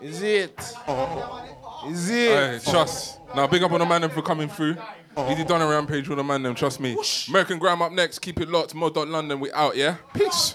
[0.00, 0.56] Is it?
[1.88, 2.62] Is it?
[2.62, 3.18] Hey, trust.
[3.34, 4.76] Now, big up on the man them for coming through.
[5.26, 6.96] He did done a rampage with the man them, trust me.
[7.28, 8.20] American Grime up next.
[8.20, 8.72] Keep it locked.
[8.72, 9.96] Mod.London, we out, yeah?
[10.14, 10.54] Peace.